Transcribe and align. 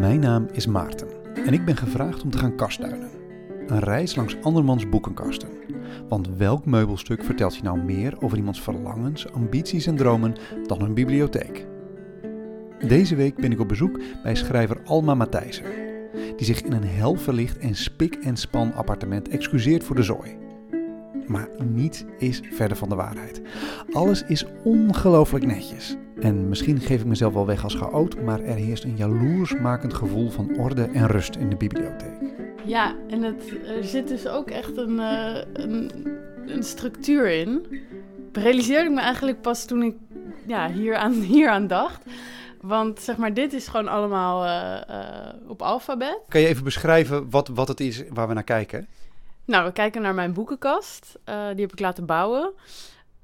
Mijn 0.00 0.20
naam 0.20 0.46
is 0.52 0.66
Maarten 0.66 1.08
en 1.34 1.52
ik 1.52 1.64
ben 1.64 1.76
gevraagd 1.76 2.22
om 2.22 2.30
te 2.30 2.38
gaan 2.38 2.56
kastduinen. 2.56 3.10
Een 3.66 3.78
reis 3.78 4.14
langs 4.14 4.36
andermans 4.42 4.88
boekenkasten. 4.88 5.48
Want 6.08 6.28
welk 6.36 6.66
meubelstuk 6.66 7.24
vertelt 7.24 7.56
je 7.56 7.62
nou 7.62 7.82
meer 7.82 8.16
over 8.20 8.38
iemands 8.38 8.60
verlangens, 8.60 9.32
ambities 9.32 9.86
en 9.86 9.96
dromen 9.96 10.34
dan 10.66 10.82
een 10.82 10.94
bibliotheek? 10.94 11.66
Deze 12.86 13.14
week 13.14 13.36
ben 13.36 13.52
ik 13.52 13.60
op 13.60 13.68
bezoek 13.68 14.00
bij 14.22 14.34
schrijver 14.34 14.82
Alma 14.84 15.14
Matthijssen, 15.14 15.64
die 16.36 16.46
zich 16.46 16.62
in 16.62 16.72
een 16.72 16.86
hel 16.88 17.14
verlicht 17.14 17.58
en 17.58 17.74
spik 17.74 18.14
en 18.14 18.36
span 18.36 18.74
appartement 18.74 19.28
excuseert 19.28 19.84
voor 19.84 19.96
de 19.96 20.02
zooi. 20.02 20.36
Maar 21.26 21.48
niets 21.72 22.04
is 22.18 22.42
verder 22.50 22.76
van 22.76 22.88
de 22.88 22.94
waarheid. 22.94 23.42
Alles 23.92 24.22
is 24.22 24.46
ongelooflijk 24.64 25.46
netjes. 25.46 25.96
En 26.20 26.48
misschien 26.48 26.80
geef 26.80 27.00
ik 27.00 27.06
mezelf 27.06 27.32
wel 27.34 27.46
weg 27.46 27.64
als 27.64 27.74
chaot, 27.74 28.22
maar 28.22 28.40
er 28.40 28.54
heerst 28.54 28.84
een 28.84 28.96
jaloersmakend 28.96 29.94
gevoel 29.94 30.30
van 30.30 30.56
orde 30.58 30.82
en 30.82 31.06
rust 31.06 31.36
in 31.36 31.50
de 31.50 31.56
bibliotheek. 31.56 32.18
Ja, 32.64 32.94
en 33.08 33.22
het, 33.22 33.52
er 33.66 33.84
zit 33.84 34.08
dus 34.08 34.26
ook 34.26 34.50
echt 34.50 34.76
een, 34.76 34.96
uh, 34.96 35.36
een, 35.52 35.90
een, 36.46 36.62
structuur 36.62 37.30
in. 37.30 37.66
Realiseerde 38.32 38.84
ik 38.84 38.94
me 38.94 39.00
eigenlijk 39.00 39.40
pas 39.40 39.64
toen 39.64 39.82
ik 39.82 39.94
ja, 40.46 40.70
hier, 40.70 40.96
aan, 40.96 41.12
hier 41.32 41.48
aan 41.48 41.66
dacht. 41.66 42.02
Want 42.60 43.00
zeg 43.00 43.16
maar, 43.16 43.34
dit 43.34 43.52
is 43.52 43.68
gewoon 43.68 43.88
allemaal 43.88 44.44
uh, 44.44 44.80
uh, 44.90 45.50
op 45.50 45.62
alfabet. 45.62 46.18
Kan 46.28 46.40
je 46.40 46.46
even 46.46 46.64
beschrijven 46.64 47.30
wat, 47.30 47.48
wat 47.48 47.68
het 47.68 47.80
is 47.80 48.02
waar 48.08 48.28
we 48.28 48.34
naar 48.34 48.42
kijken? 48.42 48.86
Nou, 49.44 49.64
we 49.64 49.72
kijken 49.72 50.02
naar 50.02 50.14
mijn 50.14 50.32
boekenkast. 50.32 51.18
die 51.24 51.60
heb 51.60 51.72
ik 51.72 51.80
laten 51.80 52.06
bouwen. 52.06 52.52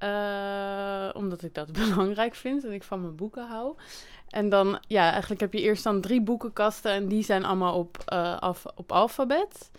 Uh, 0.03 1.09
omdat 1.13 1.43
ik 1.43 1.53
dat 1.53 1.71
belangrijk 1.87 2.35
vind 2.35 2.65
en 2.65 2.71
ik 2.71 2.83
van 2.83 3.01
mijn 3.01 3.15
boeken 3.15 3.47
hou. 3.47 3.75
En 4.29 4.49
dan, 4.49 4.79
ja, 4.87 5.11
eigenlijk 5.11 5.41
heb 5.41 5.53
je 5.53 5.61
eerst 5.61 5.83
dan 5.83 6.01
drie 6.01 6.21
boekenkasten 6.21 6.91
en 6.91 7.07
die 7.07 7.23
zijn 7.23 7.45
allemaal 7.45 7.77
op, 7.77 7.97
uh, 8.13 8.39
af, 8.39 8.65
op 8.75 8.91
alfabet. 8.91 9.71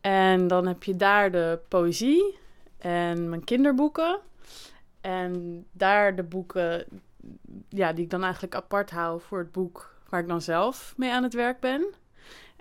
En 0.00 0.48
dan 0.48 0.66
heb 0.66 0.82
je 0.82 0.96
daar 0.96 1.30
de 1.30 1.58
poëzie 1.68 2.38
en 2.78 3.28
mijn 3.28 3.44
kinderboeken. 3.44 4.18
En 5.00 5.64
daar 5.72 6.16
de 6.16 6.22
boeken 6.22 6.84
ja, 7.68 7.92
die 7.92 8.04
ik 8.04 8.10
dan 8.10 8.22
eigenlijk 8.22 8.54
apart 8.54 8.90
hou 8.90 9.20
voor 9.20 9.38
het 9.38 9.52
boek 9.52 9.94
waar 10.08 10.20
ik 10.20 10.28
dan 10.28 10.42
zelf 10.42 10.94
mee 10.96 11.12
aan 11.12 11.22
het 11.22 11.34
werk 11.34 11.60
ben. 11.60 11.86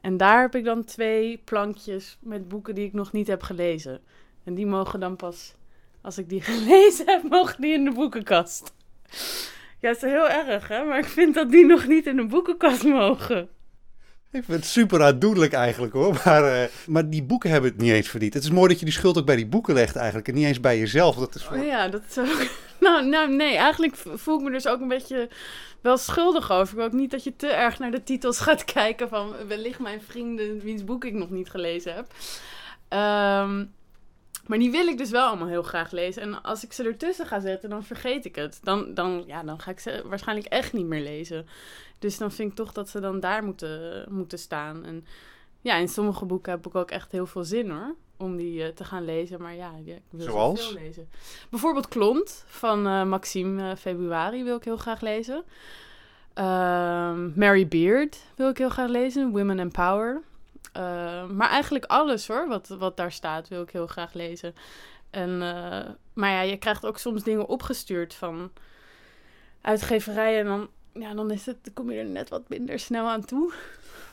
En 0.01 0.17
daar 0.17 0.41
heb 0.41 0.55
ik 0.55 0.63
dan 0.63 0.83
twee 0.83 1.38
plankjes 1.38 2.17
met 2.21 2.47
boeken 2.47 2.75
die 2.75 2.85
ik 2.85 2.93
nog 2.93 3.11
niet 3.11 3.27
heb 3.27 3.41
gelezen. 3.43 4.01
En 4.43 4.53
die 4.53 4.65
mogen 4.65 4.99
dan 4.99 5.15
pas 5.15 5.55
als 6.05 6.17
ik 6.17 6.29
die 6.29 6.41
gelezen 6.51 7.05
heb, 7.05 7.23
mogen 7.29 7.61
die 7.61 7.73
in 7.73 7.83
de 7.83 7.91
boekenkast. 7.91 8.73
Ja, 9.79 9.91
dat 9.91 9.95
is 9.95 10.01
heel 10.01 10.29
erg, 10.29 10.67
hè? 10.67 10.83
Maar 10.83 10.97
ik 10.97 11.05
vind 11.05 11.33
dat 11.33 11.51
die 11.51 11.65
nog 11.65 11.87
niet 11.87 12.07
in 12.07 12.15
de 12.15 12.25
boekenkast 12.25 12.83
mogen. 12.83 13.49
Ik 14.31 14.43
vind 14.43 14.57
het 14.57 14.65
super 14.65 15.03
aandoenlijk 15.03 15.53
eigenlijk 15.53 15.93
hoor. 15.93 16.21
Maar, 16.25 16.43
uh, 16.43 16.67
maar 16.87 17.09
die 17.09 17.23
boeken 17.23 17.49
hebben 17.49 17.71
het 17.71 17.79
niet 17.79 17.91
eens 17.91 18.09
verdiend. 18.09 18.33
Het 18.33 18.43
is 18.43 18.49
mooi 18.49 18.67
dat 18.67 18.79
je 18.79 18.85
die 18.85 18.93
schuld 18.93 19.17
ook 19.17 19.25
bij 19.25 19.35
die 19.35 19.47
boeken 19.47 19.73
legt 19.73 19.95
eigenlijk. 19.95 20.27
En 20.27 20.33
niet 20.33 20.45
eens 20.45 20.59
bij 20.59 20.79
jezelf. 20.79 21.15
Dat 21.15 21.35
is 21.35 21.43
voor... 21.43 21.57
oh 21.57 21.65
ja, 21.65 21.87
dat 21.87 22.01
is 22.09 22.17
ook... 22.17 22.47
Nou, 22.79 23.07
nou, 23.07 23.35
nee, 23.35 23.55
eigenlijk 23.55 23.95
voel 23.95 24.37
ik 24.37 24.43
me 24.43 24.51
dus 24.51 24.67
ook 24.67 24.81
een 24.81 24.87
beetje 24.87 25.29
wel 25.81 25.97
schuldig 25.97 26.51
over. 26.51 26.67
Ik 26.67 26.75
wil 26.75 26.85
ook 26.85 26.91
niet 26.91 27.11
dat 27.11 27.23
je 27.23 27.35
te 27.35 27.47
erg 27.47 27.79
naar 27.79 27.91
de 27.91 28.03
titels 28.03 28.39
gaat 28.39 28.65
kijken 28.73 29.09
van 29.09 29.33
wellicht 29.47 29.79
mijn 29.79 30.01
vrienden 30.01 30.59
wiens 30.59 30.83
boek 30.83 31.05
ik 31.05 31.13
nog 31.13 31.29
niet 31.29 31.49
gelezen 31.49 31.93
heb. 31.93 32.07
Um, 32.99 33.73
maar 34.47 34.57
die 34.57 34.71
wil 34.71 34.88
ik 34.88 34.97
dus 34.97 35.09
wel 35.09 35.27
allemaal 35.27 35.47
heel 35.47 35.63
graag 35.63 35.91
lezen. 35.91 36.21
En 36.21 36.41
als 36.41 36.63
ik 36.63 36.73
ze 36.73 36.83
ertussen 36.83 37.25
ga 37.25 37.39
zetten, 37.39 37.69
dan 37.69 37.83
vergeet 37.83 38.25
ik 38.25 38.35
het. 38.35 38.59
Dan, 38.63 38.93
dan, 38.93 39.23
ja, 39.27 39.43
dan 39.43 39.59
ga 39.59 39.71
ik 39.71 39.79
ze 39.79 40.03
waarschijnlijk 40.05 40.47
echt 40.47 40.73
niet 40.73 40.85
meer 40.85 41.01
lezen. 41.01 41.47
Dus 41.99 42.17
dan 42.17 42.31
vind 42.31 42.49
ik 42.49 42.55
toch 42.55 42.71
dat 42.71 42.89
ze 42.89 42.99
dan 42.99 43.19
daar 43.19 43.43
moeten, 43.43 44.05
moeten 44.09 44.39
staan. 44.39 44.85
En 44.85 45.05
ja, 45.61 45.75
in 45.75 45.88
sommige 45.88 46.25
boeken 46.25 46.51
heb 46.51 46.67
ik 46.67 46.75
ook 46.75 46.91
echt 46.91 47.11
heel 47.11 47.25
veel 47.25 47.43
zin 47.43 47.69
hoor. 47.69 47.95
Om 48.17 48.35
die 48.35 48.59
uh, 48.59 48.67
te 48.67 48.83
gaan 48.83 49.06
lezen. 49.06 49.41
Maar 49.41 49.56
ja, 49.56 49.72
ik 49.85 50.01
wil 50.09 50.25
Zoals? 50.25 50.66
veel 50.67 50.81
lezen. 50.81 51.09
Bijvoorbeeld 51.50 51.88
Klont 51.88 52.44
van 52.47 52.88
uh, 52.88 53.03
Maxime 53.03 53.69
uh, 53.69 53.75
Februari 53.75 54.44
wil 54.44 54.56
ik 54.56 54.63
heel 54.63 54.77
graag 54.77 55.01
lezen. 55.01 55.44
Ehm, 56.33 57.39
Mary 57.39 57.67
Beard 57.67 58.23
wil 58.35 58.50
ik 58.50 58.57
heel 58.57 58.69
graag 58.69 58.89
lezen. 58.89 59.31
Women 59.31 59.59
and 59.59 59.72
Power. 59.72 60.22
Uh, 60.78 61.25
maar 61.30 61.50
eigenlijk 61.50 61.86
alles 61.86 62.28
hoor, 62.28 62.47
wat, 62.47 62.68
wat 62.68 62.97
daar 62.97 63.12
staat, 63.12 63.47
wil 63.47 63.62
ik 63.62 63.69
heel 63.69 63.88
graag 63.88 64.13
lezen. 64.13 64.56
En, 65.09 65.30
uh, 65.30 65.80
maar 66.13 66.30
ja, 66.30 66.41
je 66.41 66.58
krijgt 66.58 66.86
ook 66.86 66.97
soms 66.97 67.24
dingen 67.24 67.47
opgestuurd 67.47 68.13
van 68.13 68.52
uitgeverijen. 69.62 70.40
En 70.40 70.46
dan, 70.46 70.68
ja, 70.94 71.13
dan, 71.13 71.31
is 71.31 71.46
het, 71.46 71.58
dan 71.62 71.74
kom 71.74 71.91
je 71.91 72.00
er 72.00 72.06
net 72.06 72.30
wat 72.30 72.50
minder 72.50 72.80
snel 72.80 73.08
aan 73.09 73.25
toe. 73.25 73.53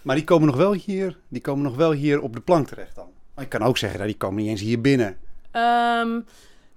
Maar 0.03 0.17
die 0.17 0.25
komen 0.25 0.47
nog 0.47 0.57
wel 0.57 0.73
hier, 0.73 1.19
die 1.29 1.41
komen 1.41 1.63
nog 1.63 1.77
wel 1.77 1.93
hier 1.93 2.21
op 2.21 2.33
de 2.33 2.41
plank 2.41 2.67
terecht 2.67 2.95
dan? 2.95 3.09
Maar 3.35 3.45
ik 3.45 3.51
kan 3.51 3.63
ook 3.63 3.79
zeggen, 3.79 3.99
dat 3.99 4.09
die 4.09 4.17
komen 4.17 4.43
niet 4.43 4.51
eens 4.51 4.61
hier 4.61 4.81
binnen. 4.81 5.19
Um, 5.53 6.25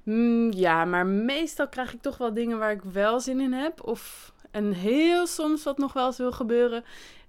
mm, 0.04 0.52
ja, 0.52 0.86
maar 0.86 1.06
meestal 1.06 1.68
krijg 1.68 1.94
ik 1.94 2.02
toch 2.02 2.18
wel 2.18 2.34
dingen 2.34 2.58
waar 2.58 2.72
ik 2.72 2.82
wel 2.82 3.20
zin 3.20 3.40
in 3.40 3.54
heb. 3.54 3.84
Of, 3.84 4.34
en 4.52 4.72
heel 4.72 5.28
soms 5.28 5.64
wat 5.64 5.78
nog 5.78 5.94
wel 5.94 6.06
eens 6.06 6.18
wil 6.18 6.32
gebeuren, 6.32 6.84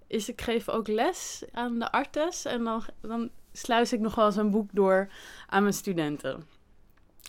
is 0.07 0.29
ik 0.29 0.41
geef 0.41 0.69
ook 0.69 0.89
les 0.89 1.45
aan 1.53 1.79
de 1.79 1.93
artes. 1.93 2.45
En 2.45 2.65
dan, 2.65 2.83
dan 3.01 3.31
sluis 3.53 3.93
ik 3.93 4.01
nog 4.01 4.15
wel 4.15 4.27
eens 4.27 4.37
een 4.37 4.51
boek 4.51 4.69
door 4.73 5.09
aan 5.47 5.63
mijn 5.63 5.75
studenten. 5.75 6.45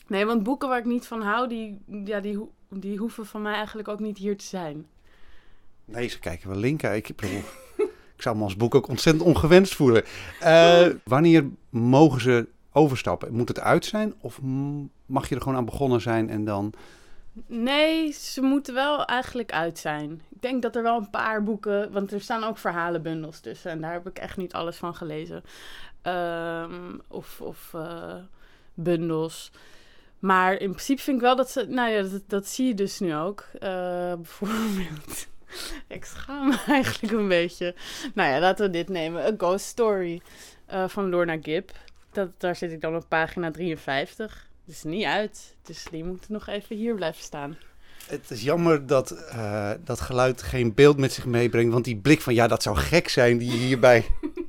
Nee, 0.07 0.25
want 0.25 0.43
boeken 0.43 0.69
waar 0.69 0.77
ik 0.77 0.85
niet 0.85 1.07
van 1.07 1.21
hou, 1.21 1.47
die, 1.47 1.79
ja, 2.05 2.19
die, 2.19 2.39
die 2.69 2.97
hoeven 2.97 3.25
van 3.25 3.41
mij 3.41 3.53
eigenlijk 3.53 3.87
ook 3.87 3.99
niet 3.99 4.17
hier 4.17 4.37
te 4.37 4.45
zijn. 4.45 4.87
Nee, 5.85 6.07
ze 6.07 6.19
kijken 6.19 6.49
wel 6.49 6.57
linken. 6.57 6.95
Ik, 6.95 7.09
ik 8.15 8.21
zou 8.21 8.37
me 8.37 8.43
als 8.43 8.55
boek 8.55 8.75
ook 8.75 8.87
ontzettend 8.87 9.25
ongewenst 9.25 9.75
voelen. 9.75 10.03
Uh, 10.43 10.87
wanneer 11.03 11.49
mogen 11.69 12.21
ze 12.21 12.47
overstappen? 12.71 13.33
Moet 13.33 13.47
het 13.47 13.59
uit 13.59 13.85
zijn? 13.85 14.13
Of 14.19 14.39
mag 15.05 15.29
je 15.29 15.35
er 15.35 15.41
gewoon 15.41 15.57
aan 15.57 15.65
begonnen 15.65 16.01
zijn 16.01 16.29
en 16.29 16.45
dan... 16.45 16.73
Nee, 17.45 18.11
ze 18.11 18.41
moeten 18.41 18.73
wel 18.73 19.05
eigenlijk 19.05 19.51
uit 19.51 19.79
zijn. 19.79 20.21
Ik 20.29 20.41
denk 20.41 20.61
dat 20.61 20.75
er 20.75 20.83
wel 20.83 20.97
een 20.97 21.09
paar 21.09 21.43
boeken, 21.43 21.91
want 21.91 22.11
er 22.11 22.21
staan 22.21 22.43
ook 22.43 22.57
verhalenbundels 22.57 23.39
tussen 23.39 23.71
en 23.71 23.81
daar 23.81 23.93
heb 23.93 24.07
ik 24.07 24.17
echt 24.17 24.37
niet 24.37 24.53
alles 24.53 24.77
van 24.77 24.95
gelezen. 24.95 25.43
Um, 26.03 27.01
of 27.07 27.41
of 27.41 27.71
uh, 27.75 28.15
bundels. 28.73 29.51
Maar 30.19 30.53
in 30.53 30.69
principe 30.69 31.01
vind 31.01 31.15
ik 31.17 31.21
wel 31.21 31.35
dat 31.35 31.51
ze, 31.51 31.65
nou 31.69 31.89
ja, 31.89 32.19
dat, 32.27 32.47
zie 32.47 32.67
je 32.67 32.73
dus 32.73 32.99
nu 32.99 33.15
ook. 33.15 33.45
Uh, 33.53 33.59
bijvoorbeeld, 34.23 35.27
ik 35.87 36.05
schaam 36.05 36.47
me 36.47 36.63
eigenlijk 36.67 37.13
een 37.13 37.27
beetje. 37.27 37.75
Nou 38.13 38.31
ja, 38.31 38.39
laten 38.39 38.65
we 38.65 38.71
dit 38.71 38.89
nemen. 38.89 39.25
A 39.25 39.31
Ghost 39.37 39.65
Story 39.65 40.21
uh, 40.73 40.87
van 40.87 41.09
Lorna 41.09 41.37
Gibb. 41.41 41.71
Dat, 42.11 42.29
daar 42.37 42.55
zit 42.55 42.71
ik 42.71 42.81
dan 42.81 42.95
op 42.95 43.05
pagina 43.07 43.51
53. 43.51 44.46
Het 44.67 44.75
is 44.75 44.83
niet 44.83 45.05
uit, 45.05 45.55
dus 45.63 45.85
die 45.91 46.03
moet 46.03 46.29
nog 46.29 46.47
even 46.47 46.75
hier 46.75 46.95
blijven 46.95 47.23
staan. 47.23 47.57
Het 48.07 48.31
is 48.31 48.41
jammer 48.41 48.87
dat 48.87 49.11
uh, 49.11 49.71
dat 49.83 50.01
geluid 50.01 50.41
geen 50.41 50.73
beeld 50.73 50.97
met 50.97 51.13
zich 51.13 51.25
meebrengt. 51.25 51.73
Want 51.73 51.85
die 51.85 51.97
blik 51.97 52.21
van 52.21 52.33
ja, 52.33 52.47
dat 52.47 52.63
zou 52.63 52.75
gek 52.75 53.09
zijn 53.09 53.37
die 53.37 53.51
je 53.51 53.57
hierbij, 53.57 54.05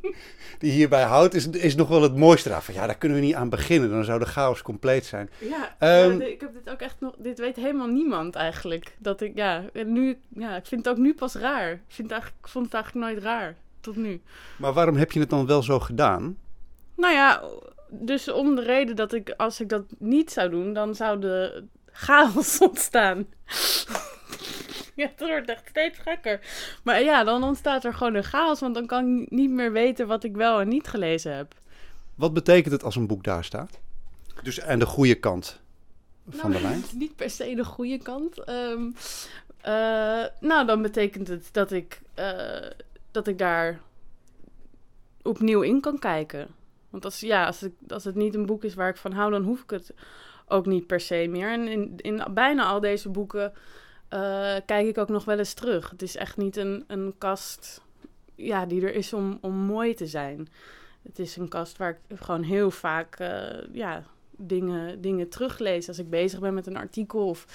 die 0.58 0.70
hierbij 0.70 1.02
houdt, 1.02 1.34
is, 1.34 1.48
is 1.48 1.74
nog 1.74 1.88
wel 1.88 2.02
het 2.02 2.16
mooiste 2.16 2.48
daarvan. 2.48 2.74
Ja, 2.74 2.86
daar 2.86 2.98
kunnen 2.98 3.18
we 3.18 3.24
niet 3.24 3.34
aan 3.34 3.48
beginnen. 3.48 3.90
Dan 3.90 4.04
zou 4.04 4.18
de 4.18 4.26
chaos 4.26 4.62
compleet 4.62 5.06
zijn. 5.06 5.30
Ja, 5.38 5.76
um, 6.04 6.20
ja 6.20 6.26
ik 6.26 6.40
heb 6.40 6.52
dit 6.52 6.70
ook 6.70 6.80
echt 6.80 6.96
nog. 7.00 7.14
Dit 7.18 7.38
weet 7.38 7.56
helemaal 7.56 7.86
niemand 7.86 8.34
eigenlijk. 8.34 8.96
Dat 8.98 9.20
ik, 9.20 9.36
ja, 9.36 9.64
nu, 9.72 10.18
ja, 10.28 10.56
ik 10.56 10.66
vind 10.66 10.84
het 10.84 10.94
ook 10.94 11.00
nu 11.00 11.14
pas 11.14 11.34
raar. 11.34 11.72
Ik, 11.72 11.80
vind 11.88 12.10
ik 12.10 12.32
vond 12.42 12.64
het 12.64 12.74
eigenlijk 12.74 13.06
nooit 13.06 13.22
raar. 13.22 13.56
Tot 13.80 13.96
nu. 13.96 14.20
Maar 14.56 14.72
waarom 14.72 14.96
heb 14.96 15.12
je 15.12 15.20
het 15.20 15.30
dan 15.30 15.46
wel 15.46 15.62
zo 15.62 15.80
gedaan? 15.80 16.38
Nou 16.96 17.14
ja, 17.14 17.42
dus 17.90 18.30
om 18.30 18.54
de 18.54 18.62
reden 18.62 18.96
dat 18.96 19.12
ik, 19.12 19.34
als 19.36 19.60
ik 19.60 19.68
dat 19.68 19.84
niet 19.98 20.30
zou 20.30 20.50
doen, 20.50 20.72
dan 20.72 20.94
zou 20.94 21.20
de 21.20 21.64
chaos 21.92 22.58
ontstaan. 22.68 23.26
ja, 24.94 25.06
het 25.16 25.20
wordt 25.20 25.48
echt 25.48 25.68
steeds 25.68 25.98
gekker. 25.98 26.40
Maar 26.82 27.02
ja, 27.02 27.24
dan 27.24 27.42
ontstaat 27.42 27.84
er 27.84 27.94
gewoon 27.94 28.14
een 28.14 28.24
chaos, 28.24 28.60
want 28.60 28.74
dan 28.74 28.86
kan 28.86 29.20
ik 29.20 29.30
niet 29.30 29.50
meer 29.50 29.72
weten 29.72 30.06
wat 30.06 30.24
ik 30.24 30.36
wel 30.36 30.60
en 30.60 30.68
niet 30.68 30.88
gelezen 30.88 31.36
heb. 31.36 31.54
Wat 32.14 32.34
betekent 32.34 32.72
het 32.72 32.84
als 32.84 32.96
een 32.96 33.06
boek 33.06 33.24
daar 33.24 33.44
staat? 33.44 33.78
Dus 34.42 34.62
aan 34.62 34.78
de 34.78 34.86
goede 34.86 35.14
kant 35.14 35.60
van 36.28 36.50
nou, 36.50 36.62
de 36.62 36.68
lijn? 36.68 36.84
Niet 36.98 37.16
per 37.16 37.30
se 37.30 37.54
de 37.54 37.64
goede 37.64 37.98
kant. 37.98 38.48
Um, 38.48 38.94
uh, 39.66 40.24
nou, 40.40 40.66
dan 40.66 40.82
betekent 40.82 41.28
het 41.28 41.48
dat 41.52 41.72
ik, 41.72 42.00
uh, 42.18 42.70
dat 43.10 43.26
ik 43.26 43.38
daar 43.38 43.80
opnieuw 45.22 45.60
in 45.60 45.80
kan 45.80 45.98
kijken. 45.98 46.48
Want 46.90 47.04
als, 47.04 47.20
ja, 47.20 47.46
als, 47.46 47.62
ik, 47.62 47.72
als 47.88 48.04
het 48.04 48.14
niet 48.14 48.34
een 48.34 48.46
boek 48.46 48.64
is 48.64 48.74
waar 48.74 48.88
ik 48.88 48.96
van 48.96 49.12
hou, 49.12 49.30
dan 49.30 49.42
hoef 49.44 49.62
ik 49.62 49.70
het 49.70 49.94
ook 50.46 50.66
niet 50.66 50.86
per 50.86 51.00
se 51.00 51.26
meer. 51.30 51.50
En 51.50 51.68
in, 51.68 51.92
in 51.96 52.22
bijna 52.30 52.64
al 52.64 52.80
deze 52.80 53.08
boeken 53.08 53.52
uh, 53.52 54.56
kijk 54.66 54.86
ik 54.86 54.98
ook 54.98 55.08
nog 55.08 55.24
wel 55.24 55.38
eens 55.38 55.54
terug. 55.54 55.90
Het 55.90 56.02
is 56.02 56.16
echt 56.16 56.36
niet 56.36 56.56
een, 56.56 56.84
een 56.86 57.14
kast 57.18 57.82
ja, 58.34 58.66
die 58.66 58.82
er 58.82 58.94
is 58.94 59.12
om, 59.12 59.38
om 59.40 59.54
mooi 59.54 59.94
te 59.94 60.06
zijn. 60.06 60.48
Het 61.02 61.18
is 61.18 61.36
een 61.36 61.48
kast 61.48 61.78
waar 61.78 61.90
ik 62.08 62.18
gewoon 62.18 62.42
heel 62.42 62.70
vaak 62.70 63.20
uh, 63.20 63.40
ja, 63.72 64.04
dingen, 64.36 65.00
dingen 65.00 65.28
teruglees. 65.28 65.88
Als 65.88 65.98
ik 65.98 66.10
bezig 66.10 66.40
ben 66.40 66.54
met 66.54 66.66
een 66.66 66.76
artikel 66.76 67.28
of 67.28 67.46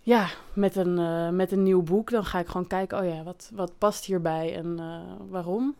ja, 0.00 0.28
met 0.52 0.76
een, 0.76 0.98
eh, 0.98 1.28
met 1.28 1.52
een 1.52 1.62
nieuw 1.62 1.82
boek, 1.82 2.10
dan 2.10 2.24
ga 2.24 2.38
ik 2.38 2.46
gewoon 2.46 2.66
kijken, 2.66 2.98
oh 2.98 3.04
ja, 3.04 3.22
wat, 3.22 3.50
wat 3.54 3.78
past 3.78 4.04
hierbij 4.04 4.56
en 4.56 4.78
eh, 4.78 5.00
waarom? 5.28 5.76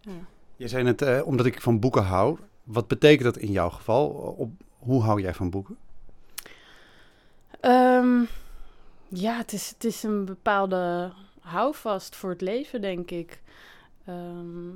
Ja. 0.00 0.26
Je 0.60 0.68
zei 0.68 0.82
net, 0.82 1.02
eh, 1.02 1.20
omdat 1.26 1.46
ik 1.46 1.60
van 1.60 1.80
boeken 1.80 2.02
hou. 2.02 2.38
Wat 2.64 2.88
betekent 2.88 3.22
dat 3.22 3.36
in 3.36 3.52
jouw 3.52 3.70
geval? 3.70 4.08
Op, 4.38 4.50
hoe 4.78 5.02
hou 5.02 5.20
jij 5.20 5.34
van 5.34 5.50
boeken? 5.50 5.76
Ehm, 7.60 8.22
ja, 9.08 9.36
het 9.36 9.52
is, 9.52 9.68
het 9.68 9.84
is 9.84 10.02
een 10.02 10.24
bepaalde 10.24 11.12
houvast 11.40 12.16
voor 12.16 12.30
het 12.30 12.40
leven, 12.40 12.80
denk 12.80 13.10
ik. 13.10 13.40
Ehm, 14.06 14.68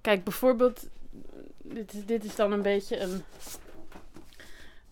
kijk, 0.00 0.24
bijvoorbeeld, 0.24 0.88
dit 1.62 1.92
is, 1.92 2.06
dit 2.06 2.24
is 2.24 2.36
dan 2.36 2.52
een 2.52 2.62
beetje 2.62 3.00
een. 3.00 3.22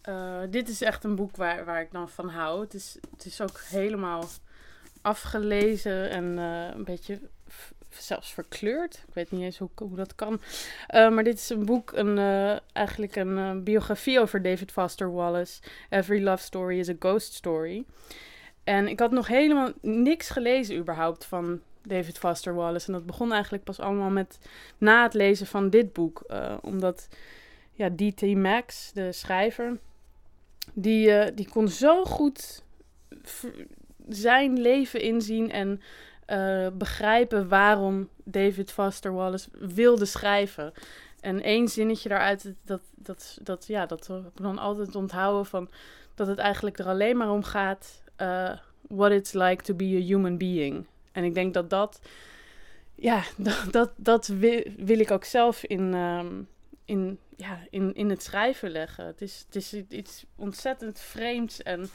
eh, 0.00 0.40
dit 0.50 0.68
is 0.68 0.82
echt 0.82 1.04
een 1.04 1.14
boek 1.14 1.36
waar, 1.36 1.64
waar 1.64 1.80
ik 1.80 1.92
dan 1.92 2.08
van 2.08 2.28
hou. 2.28 2.60
Het 2.60 2.74
is, 2.74 2.98
het 3.10 3.24
is 3.24 3.40
ook 3.40 3.60
helemaal 3.60 4.24
afgelezen 5.02 6.10
en 6.10 6.38
eh, 6.38 6.74
een 6.74 6.84
beetje 6.84 7.20
zelfs 7.94 8.32
verkleurd. 8.32 8.94
Ik 9.08 9.14
weet 9.14 9.30
niet 9.30 9.42
eens 9.42 9.58
hoe, 9.58 9.68
hoe 9.74 9.96
dat 9.96 10.14
kan. 10.14 10.40
Eh, 10.86 11.10
maar 11.10 11.24
dit 11.24 11.38
is 11.38 11.48
een 11.48 11.64
boek, 11.64 11.92
een, 11.92 12.18
eh, 12.18 12.56
eigenlijk 12.72 13.16
een 13.16 13.38
eh, 13.38 13.62
biografie 13.62 14.20
over 14.20 14.42
David 14.42 14.72
Foster 14.72 15.12
Wallace. 15.12 15.62
Every 15.88 16.22
Love 16.22 16.42
Story 16.42 16.78
is 16.78 16.88
a 16.88 16.94
Ghost 16.98 17.32
Story. 17.32 17.84
En 18.64 18.88
ik 18.88 18.98
had 18.98 19.10
nog 19.10 19.26
helemaal 19.26 19.72
niks 19.80 20.30
gelezen 20.30 20.76
überhaupt 20.76 21.24
van 21.24 21.60
David 21.82 22.18
Foster 22.18 22.54
Wallace. 22.54 22.86
En 22.86 22.92
dat 22.92 23.06
begon 23.06 23.32
eigenlijk 23.32 23.64
pas 23.64 23.80
allemaal 23.80 24.10
met 24.10 24.38
na 24.78 25.02
het 25.02 25.14
lezen 25.14 25.46
van 25.46 25.70
dit 25.70 25.92
boek. 25.92 26.24
Omdat 26.60 27.08
ja, 27.72 27.90
D.T. 27.90 28.22
Max, 28.22 28.92
de 28.92 29.12
schrijver, 29.12 29.78
die, 30.74 31.34
die 31.34 31.48
kon 31.48 31.68
zo 31.68 32.04
goed 32.04 32.62
zijn 34.08 34.60
leven 34.60 35.00
inzien 35.00 35.50
en 35.50 35.80
eh, 36.32 36.66
begrijpen 36.72 37.48
waarom 37.48 38.08
David 38.24 38.72
Foster 38.72 39.12
Wallace 39.12 39.48
wilde 39.52 40.04
schrijven. 40.04 40.72
En 41.20 41.42
één 41.42 41.68
zinnetje 41.68 42.08
daaruit, 42.08 42.54
dat, 42.64 42.80
dat, 42.94 43.38
dat, 43.42 43.66
ja, 43.66 43.86
dat 43.86 44.08
ik 44.08 44.42
dan 44.42 44.58
altijd 44.58 44.94
onthouden 44.94 45.46
van 45.46 45.70
dat 46.14 46.26
het 46.26 46.38
eigenlijk 46.38 46.78
er 46.78 46.86
alleen 46.86 47.16
maar 47.16 47.30
om 47.30 47.42
gaat 47.42 48.02
eh, 48.16 48.50
what 48.88 49.10
it's 49.10 49.32
like 49.32 49.62
to 49.62 49.74
be 49.74 49.84
a 49.84 50.04
human 50.06 50.38
being. 50.38 50.86
En 51.12 51.24
ik 51.24 51.34
denk 51.34 51.54
dat 51.54 51.70
dat, 51.70 52.00
ja, 52.94 53.22
dat, 53.36 53.66
dat, 53.70 53.92
dat 53.96 54.26
wil, 54.26 54.62
wil 54.76 54.98
ik 54.98 55.10
ook 55.10 55.24
zelf 55.24 55.64
in, 55.64 55.94
ehm, 55.94 56.42
in, 56.84 57.18
ja, 57.36 57.58
in, 57.70 57.94
in 57.94 58.10
het 58.10 58.22
schrijven 58.22 58.70
leggen. 58.70 59.06
Het 59.06 59.20
is, 59.20 59.44
het 59.46 59.56
is 59.56 59.74
iets 59.88 60.24
ontzettend 60.36 61.00
vreemds 61.00 61.62
en 61.62 61.90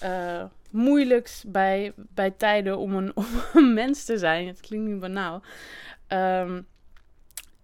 eh, 0.00 0.44
moeilijks 0.70 1.44
bij, 1.46 1.92
bij 1.96 2.30
tijden 2.30 2.78
om 2.78 2.94
een, 2.94 3.16
om 3.22 3.26
een 3.54 3.74
mens 3.74 4.04
te 4.04 4.18
zijn. 4.18 4.46
Het 4.46 4.60
klinkt 4.60 4.86
nu 4.88 4.96
banaal. 4.96 5.42
Ehm, 6.06 6.60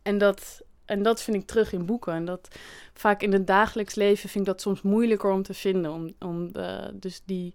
en, 0.02 0.18
dat, 0.18 0.62
en 0.84 1.02
dat 1.02 1.22
vind 1.22 1.36
ik 1.36 1.46
terug 1.46 1.72
in 1.72 1.86
boeken. 1.86 2.12
En 2.12 2.24
dat 2.24 2.58
vaak 2.94 3.22
in 3.22 3.32
het 3.32 3.46
dagelijks 3.46 3.94
leven 3.94 4.28
vind 4.28 4.46
ik 4.46 4.52
dat 4.52 4.60
soms 4.60 4.82
moeilijker 4.82 5.30
om 5.30 5.42
te 5.42 5.54
vinden. 5.54 5.90
Om, 5.90 6.12
om 6.18 6.50
eh, 6.52 6.84
dus 6.92 7.22
die, 7.24 7.54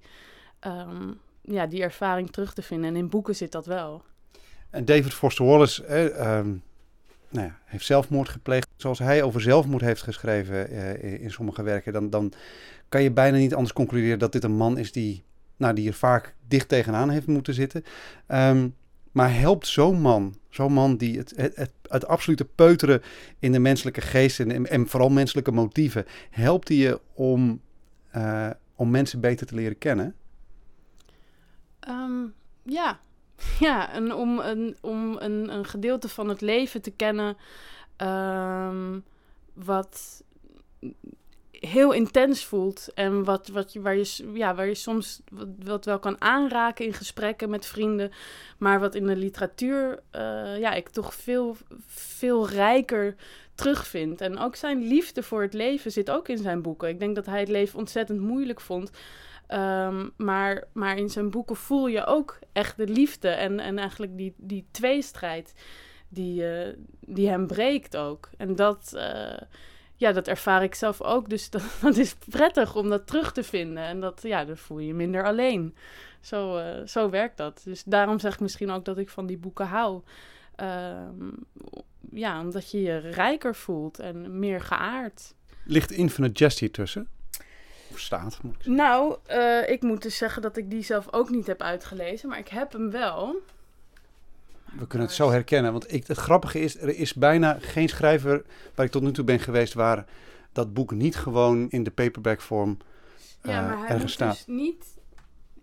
ehm, 0.59 1.11
ja, 1.41 1.65
die 1.65 1.81
ervaring 1.81 2.31
terug 2.31 2.53
te 2.53 2.61
vinden. 2.61 2.89
En 2.89 2.95
in 2.95 3.09
boeken 3.09 3.35
zit 3.35 3.51
dat 3.51 3.65
wel. 3.65 4.03
En 4.69 4.85
David 4.85 5.13
Foster 5.13 5.45
Wallace 5.45 5.85
eh, 5.85 6.37
ehm, 6.37 6.53
nou 7.31 7.51
heeft 7.65 7.85
zelfmoord 7.85 8.29
gepleegd. 8.29 8.67
Zoals 8.75 8.99
hij 8.99 9.23
over 9.23 9.41
zelfmoord 9.41 9.81
heeft 9.81 10.01
geschreven 10.01 10.69
eh, 10.69 11.21
in, 11.21 11.31
sommige 11.31 11.63
werken, 11.63 11.93
dan, 11.93 12.09
dan 12.09 12.33
kan 12.89 13.03
je 13.03 13.11
bijna 13.11 13.37
niet 13.37 13.53
anders 13.53 13.73
concluderen 13.73 14.19
dat 14.19 14.31
dit 14.31 14.43
een 14.43 14.55
man 14.55 14.77
is 14.77 14.91
die, 14.91 15.23
nou, 15.57 15.73
die 15.73 15.87
er 15.87 15.93
vaak 15.93 16.35
dicht 16.47 16.67
tegenaan 16.67 17.09
heeft 17.09 17.27
moeten 17.27 17.53
zitten. 17.53 17.83
Ehm, 18.27 18.67
maar 19.11 19.33
helpt 19.39 19.67
zo'n 19.67 20.01
man, 20.01 20.35
zo'n 20.49 20.73
man 20.73 20.97
die 20.97 21.17
het, 21.17 21.33
het, 21.35 21.55
het, 21.55 21.71
het 21.87 22.07
absolute 22.07 22.45
peuteren 22.45 23.01
in 23.39 23.51
de 23.51 23.59
menselijke 23.59 24.01
geest 24.01 24.39
en, 24.39 24.67
en 24.67 24.87
vooral 24.87 25.09
menselijke 25.09 25.51
motieven, 25.51 26.05
helpt 26.29 26.67
hij 26.67 26.77
je 26.77 26.99
om, 27.13 27.61
eh, 28.11 28.49
om 28.75 28.89
mensen 28.89 29.19
beter 29.19 29.47
te 29.47 29.55
leren 29.55 29.77
kennen? 29.77 30.15
Ehm, 31.79 32.25
ja, 32.63 32.99
ja 33.59 33.91
en 33.91 34.13
om, 34.13 34.39
een, 34.39 34.75
om 34.81 35.17
een, 35.17 35.53
een 35.53 35.65
gedeelte 35.65 36.09
van 36.09 36.29
het 36.29 36.41
leven 36.41 36.81
te 36.81 36.91
kennen 36.91 37.37
ehm, 37.95 38.99
wat 39.53 40.23
heel 41.51 41.91
intens 41.91 42.45
voelt 42.45 42.87
en 42.93 43.23
wat, 43.23 43.47
wat 43.47 43.73
je, 43.73 43.81
waar, 43.81 43.95
je, 43.95 44.31
ja, 44.33 44.55
waar 44.55 44.67
je 44.67 44.75
soms 44.75 45.21
wat 45.63 45.85
wel 45.85 45.99
kan 45.99 46.21
aanraken 46.21 46.85
in 46.85 46.93
gesprekken 46.93 47.49
met 47.49 47.65
vrienden, 47.65 48.11
maar 48.57 48.79
wat 48.79 48.95
in 48.95 49.07
de 49.07 49.15
literatuur 49.15 49.99
eh, 50.11 50.59
ja, 50.59 50.73
ik 50.73 50.89
toch 50.89 51.13
veel, 51.13 51.57
veel 51.85 52.49
rijker 52.49 53.15
terugvind. 53.55 54.21
En 54.21 54.37
ook 54.37 54.55
zijn 54.55 54.87
liefde 54.87 55.23
voor 55.23 55.41
het 55.41 55.53
leven 55.53 55.91
zit 55.91 56.09
ook 56.09 56.27
in 56.27 56.37
zijn 56.37 56.61
boeken. 56.61 56.89
Ik 56.89 56.99
denk 56.99 57.15
dat 57.15 57.25
hij 57.25 57.39
het 57.39 57.49
leven 57.49 57.79
ontzettend 57.79 58.19
moeilijk 58.19 58.61
vond. 58.61 58.91
Ehm, 59.51 60.09
maar, 60.17 60.63
maar 60.73 60.97
in 60.97 61.09
zijn 61.09 61.29
boeken 61.29 61.55
voel 61.55 61.87
je 61.87 62.05
ook 62.05 62.39
echt 62.51 62.77
de 62.77 62.87
liefde 62.87 63.27
en, 63.27 63.59
en 63.59 63.77
eigenlijk 63.77 64.17
die, 64.17 64.33
die 64.37 64.65
tweestrijd 64.71 65.53
die, 66.09 66.47
eh, 66.47 66.73
die 66.99 67.29
hem 67.29 67.47
breekt 67.47 67.97
ook. 67.97 68.29
En 68.37 68.55
dat, 68.55 68.93
eh, 68.95 69.37
ja, 69.95 70.11
dat 70.11 70.27
ervaar 70.27 70.63
ik 70.63 70.75
zelf 70.75 71.01
ook. 71.01 71.29
Dus 71.29 71.49
dat, 71.55 71.63
dat 71.81 71.97
is 71.97 72.15
prettig 72.29 72.75
om 72.75 72.89
dat 72.89 73.07
terug 73.07 73.31
te 73.31 73.43
vinden. 73.43 73.83
En 73.83 73.99
dat, 73.99 74.19
ja, 74.23 74.45
dan 74.45 74.57
voel 74.57 74.79
je 74.79 74.87
je 74.87 74.93
minder 74.93 75.23
alleen. 75.23 75.75
Zo, 76.21 76.57
eh, 76.57 76.87
zo 76.87 77.09
werkt 77.09 77.37
dat. 77.37 77.61
Dus 77.63 77.83
daarom 77.83 78.19
zeg 78.19 78.33
ik 78.33 78.39
misschien 78.39 78.71
ook 78.71 78.85
dat 78.85 78.97
ik 78.97 79.09
van 79.09 79.25
die 79.25 79.37
boeken 79.37 79.67
hou. 79.67 80.01
Ehm, 80.55 81.29
ja, 82.11 82.41
omdat 82.41 82.71
je 82.71 82.81
je 82.81 82.97
rijker 82.97 83.55
voelt 83.55 83.99
en 83.99 84.39
meer 84.39 84.61
geaard. 84.61 85.33
Ligt 85.65 85.91
Infinite 85.91 86.43
Jest 86.43 86.59
hier 86.59 86.71
tussen? 86.71 87.07
Staat, 87.95 88.39
moet 88.41 88.55
ik 88.55 88.61
zeggen. 88.61 88.75
Nou, 88.75 89.17
eh, 89.25 89.69
ik 89.69 89.81
moet 89.81 90.01
dus 90.01 90.17
zeggen 90.17 90.41
dat 90.41 90.57
ik 90.57 90.69
die 90.69 90.83
zelf 90.83 91.13
ook 91.13 91.29
niet 91.29 91.47
heb 91.47 91.61
uitgelezen, 91.61 92.29
maar 92.29 92.37
ik 92.37 92.47
heb 92.47 92.71
hem 92.71 92.91
wel. 92.91 93.41
We 94.77 94.87
kunnen 94.87 95.07
het 95.07 95.15
zo 95.15 95.29
herkennen. 95.29 95.71
Want 95.71 95.93
ik, 95.93 96.07
het 96.07 96.17
grappige 96.17 96.59
is, 96.59 96.81
er 96.81 96.95
is 96.95 97.13
bijna 97.13 97.57
geen 97.59 97.89
schrijver 97.89 98.43
waar 98.75 98.85
ik 98.85 98.91
tot 98.91 99.01
nu 99.01 99.11
toe 99.11 99.23
ben 99.23 99.39
geweest 99.39 99.73
waar 99.73 100.05
dat 100.51 100.73
boek 100.73 100.91
niet 100.91 101.15
gewoon 101.15 101.69
in 101.69 101.83
de 101.83 101.91
paperback 101.91 102.41
vorm 102.41 102.77
Ja, 103.43 103.61
eh, 103.61 103.67
maar 103.67 103.77
hij 103.77 103.87
ergens 103.87 104.13
staat. 104.13 104.35
dus 104.35 104.45
niet... 104.45 104.99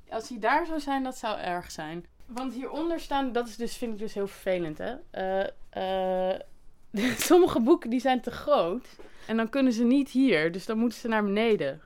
Als 0.08 0.28
hij 0.28 0.38
daar 0.38 0.66
zou 0.66 0.80
zijn, 0.80 1.02
dat 1.02 1.16
zou 1.16 1.38
erg 1.38 1.70
zijn. 1.70 2.06
Want 2.26 2.52
hieronder 2.52 3.00
staan, 3.00 3.32
dat 3.32 3.48
is 3.48 3.56
dus, 3.56 3.76
vind 3.76 3.92
ik 3.92 3.98
dus 3.98 4.14
heel 4.14 4.26
vervelend, 4.26 4.78
hè. 4.78 4.94
Eh, 5.10 6.32
eh, 6.32 6.40
sommige 7.18 7.60
boeken 7.60 7.90
die 7.90 8.00
zijn 8.00 8.20
te 8.20 8.30
groot. 8.30 8.86
En 9.26 9.36
dan 9.36 9.48
kunnen 9.48 9.72
ze 9.72 9.84
niet 9.84 10.10
hier, 10.10 10.52
dus 10.52 10.66
dan 10.66 10.78
moeten 10.78 10.98
ze 10.98 11.08
naar 11.08 11.24
beneden. 11.24 11.80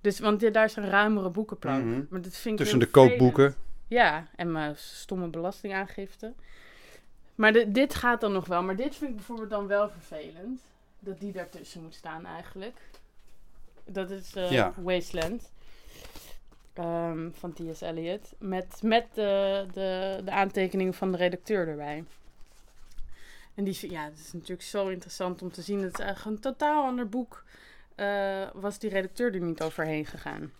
Dus, 0.00 0.18
want 0.18 0.52
daar 0.52 0.64
is 0.64 0.76
een 0.76 0.88
ruimere 0.90 1.30
boekenplank. 1.30 1.84
Mhm. 1.84 2.02
Maar 2.10 2.22
dat 2.22 2.36
vind 2.36 2.52
ik 2.54 2.60
Tussen 2.60 2.78
de 2.78 2.86
kookboeken. 2.90 3.42
vervelend. 3.44 3.66
Ja, 3.88 4.26
en 4.36 4.52
mijn 4.52 4.76
stomme 4.76 5.26
belastingaangifte. 5.28 6.32
Maar 7.34 7.52
de- 7.52 7.70
dit 7.72 7.94
gaat 7.94 8.20
dan 8.20 8.32
nog 8.32 8.46
wel. 8.46 8.62
Maar 8.62 8.76
dit 8.76 8.96
vind 8.96 9.10
ik 9.10 9.16
bijvoorbeeld 9.16 9.50
dan 9.50 9.66
wel 9.66 9.90
vervelend. 9.90 10.60
Dat 10.98 11.20
die 11.20 11.32
daartussen 11.32 11.82
moet 11.82 11.94
staan 11.94 12.26
eigenlijk. 12.26 12.76
Dat 13.84 14.10
is 14.10 14.34
eh, 14.34 14.50
Ja. 14.50 14.72
Wasteland. 14.76 15.50
ehm, 16.72 17.28
van 17.32 17.52
T.S. 17.52 17.80
Eliot. 17.80 18.32
Met, 18.38 18.82
met 18.82 19.06
de, 19.14 19.66
de, 19.72 20.20
de 20.24 20.30
aantekeningen 20.30 20.94
van 20.94 21.10
de 21.12 21.16
redacteur 21.18 21.68
erbij. 21.68 22.04
En 23.54 23.64
die, 23.64 23.90
ja, 23.90 24.04
het 24.04 24.18
is 24.18 24.32
natuurlijk 24.32 24.62
zo 24.62 24.88
interessant 24.88 25.42
om 25.42 25.52
te 25.52 25.62
zien. 25.62 25.82
Het 25.82 25.92
is 25.92 26.04
eigenlijk 26.04 26.36
een 26.36 26.42
totaal 26.42 26.84
ander 26.84 27.08
boek. 27.08 27.44
Eh, 27.98 28.42
was 28.54 28.78
die 28.78 28.90
redacteur 28.90 29.34
er 29.34 29.40
niet 29.40 29.62
overheen 29.62 30.06
gegaan. 30.06 30.50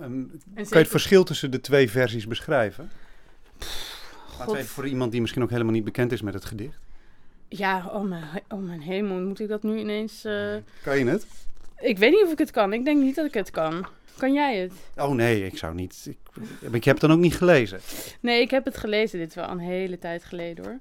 Ehm, 0.00 0.02
En 0.04 0.28
kan 0.54 0.64
je 0.68 0.76
het 0.78 0.88
verschil 0.88 1.24
tussen 1.24 1.50
de 1.50 1.60
twee 1.60 1.90
versies 1.90 2.26
beschrijven? 2.26 2.90
Laten 3.58 4.44
God. 4.44 4.52
we 4.52 4.56
even 4.56 4.68
voor 4.70 4.86
iemand 4.86 5.12
die 5.12 5.20
misschien 5.20 5.42
ook 5.42 5.50
helemaal 5.50 5.72
niet 5.72 5.84
bekend 5.84 6.12
is 6.12 6.22
met 6.22 6.34
het 6.34 6.44
gedicht. 6.44 6.78
Ja, 7.48 7.86
oh 7.92 8.02
mijn, 8.08 8.24
oh 8.48 8.62
mijn 8.62 8.80
hemel, 8.80 9.20
moet 9.20 9.40
ik 9.40 9.48
dat 9.48 9.62
nu 9.62 9.78
ineens... 9.78 10.24
eh, 10.24 10.54
Kan 10.82 10.98
je 10.98 11.04
het? 11.06 11.26
Ik 11.80 11.98
weet 11.98 12.10
niet 12.10 12.24
of 12.24 12.32
ik 12.32 12.38
het 12.38 12.50
kan. 12.50 12.72
Ik 12.72 12.84
denk 12.84 13.02
niet 13.02 13.14
dat 13.14 13.26
ik 13.26 13.34
het 13.34 13.50
kan. 13.50 13.86
Kan 14.16 14.32
jij 14.32 14.56
het? 14.58 14.72
Oh 14.96 15.14
nee, 15.14 15.46
ik 15.46 15.58
zou 15.58 15.74
niet. 15.74 16.06
Ik, 16.08 16.18
ik 16.72 16.84
heb 16.84 16.94
het 16.94 17.00
dan 17.08 17.12
ook 17.12 17.22
niet 17.22 17.36
gelezen. 17.36 17.80
Nee, 18.20 18.40
ik 18.40 18.50
heb 18.50 18.64
het 18.64 18.76
gelezen. 18.76 19.18
Dit 19.18 19.28
is 19.28 19.34
wel 19.34 19.48
een 19.48 19.58
hele 19.58 19.98
tijd 19.98 20.24
geleden 20.24 20.64
hoor. 20.64 20.78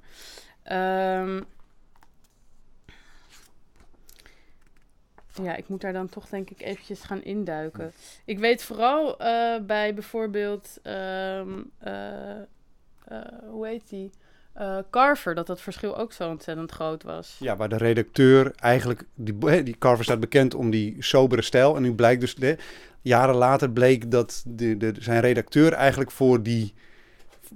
Ehm, 0.63 1.41
ja, 5.43 5.55
ik 5.55 5.67
moet 5.67 5.81
daar 5.81 5.93
dan 5.93 6.09
toch 6.09 6.27
denk 6.29 6.49
ik 6.49 6.61
eventjes 6.61 7.01
gaan 7.01 7.23
induiken. 7.23 7.91
Ik 8.25 8.39
weet 8.39 8.63
vooral 8.63 9.19
eh, 9.19 9.61
bij 9.61 9.93
bijvoorbeeld... 9.93 10.79
ehm, 10.83 11.49
eh, 11.77 12.31
eh, 13.05 13.17
hoe 13.49 13.67
heet 13.67 13.89
die? 13.89 14.11
Carver, 14.89 15.35
dat 15.35 15.47
dat 15.47 15.61
verschil 15.61 15.97
ook 15.97 16.13
zo 16.13 16.29
ontzettend 16.29 16.71
groot 16.71 17.03
was. 17.03 17.35
Ja, 17.39 17.55
waar 17.55 17.69
de 17.69 17.77
redacteur 17.77 18.51
eigenlijk. 18.55 19.03
Die, 19.15 19.63
die 19.63 19.77
Carver 19.77 20.03
staat 20.03 20.19
bekend 20.19 20.55
om 20.55 20.69
die 20.69 20.95
sobere 20.99 21.41
stijl. 21.41 21.75
En 21.75 21.81
nu 21.81 21.93
blijkt 21.93 22.21
dus. 22.21 22.35
De, 22.35 22.57
jaren 23.01 23.35
later 23.35 23.71
bleek 23.71 24.11
dat 24.11 24.43
de, 24.47 24.77
de, 24.77 24.93
zijn 24.99 25.21
redacteur 25.21 25.73
eigenlijk 25.73 26.11
voor 26.11 26.43
die, 26.43 26.73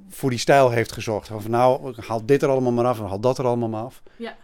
voor 0.09 0.29
die 0.29 0.39
stijl 0.39 0.69
heeft 0.69 0.91
gezorgd. 0.91 1.27
Van 1.27 1.51
nou, 1.51 1.93
haal 2.01 2.25
dit 2.25 2.41
er 2.41 2.49
allemaal 2.49 2.71
maar 2.71 2.85
af 2.85 2.99
en 2.99 3.05
haal 3.05 3.19
dat 3.19 3.37
er 3.37 3.45
allemaal 3.45 3.69
maar 3.69 3.83
af. 3.83 4.01
Ja, 4.15 4.35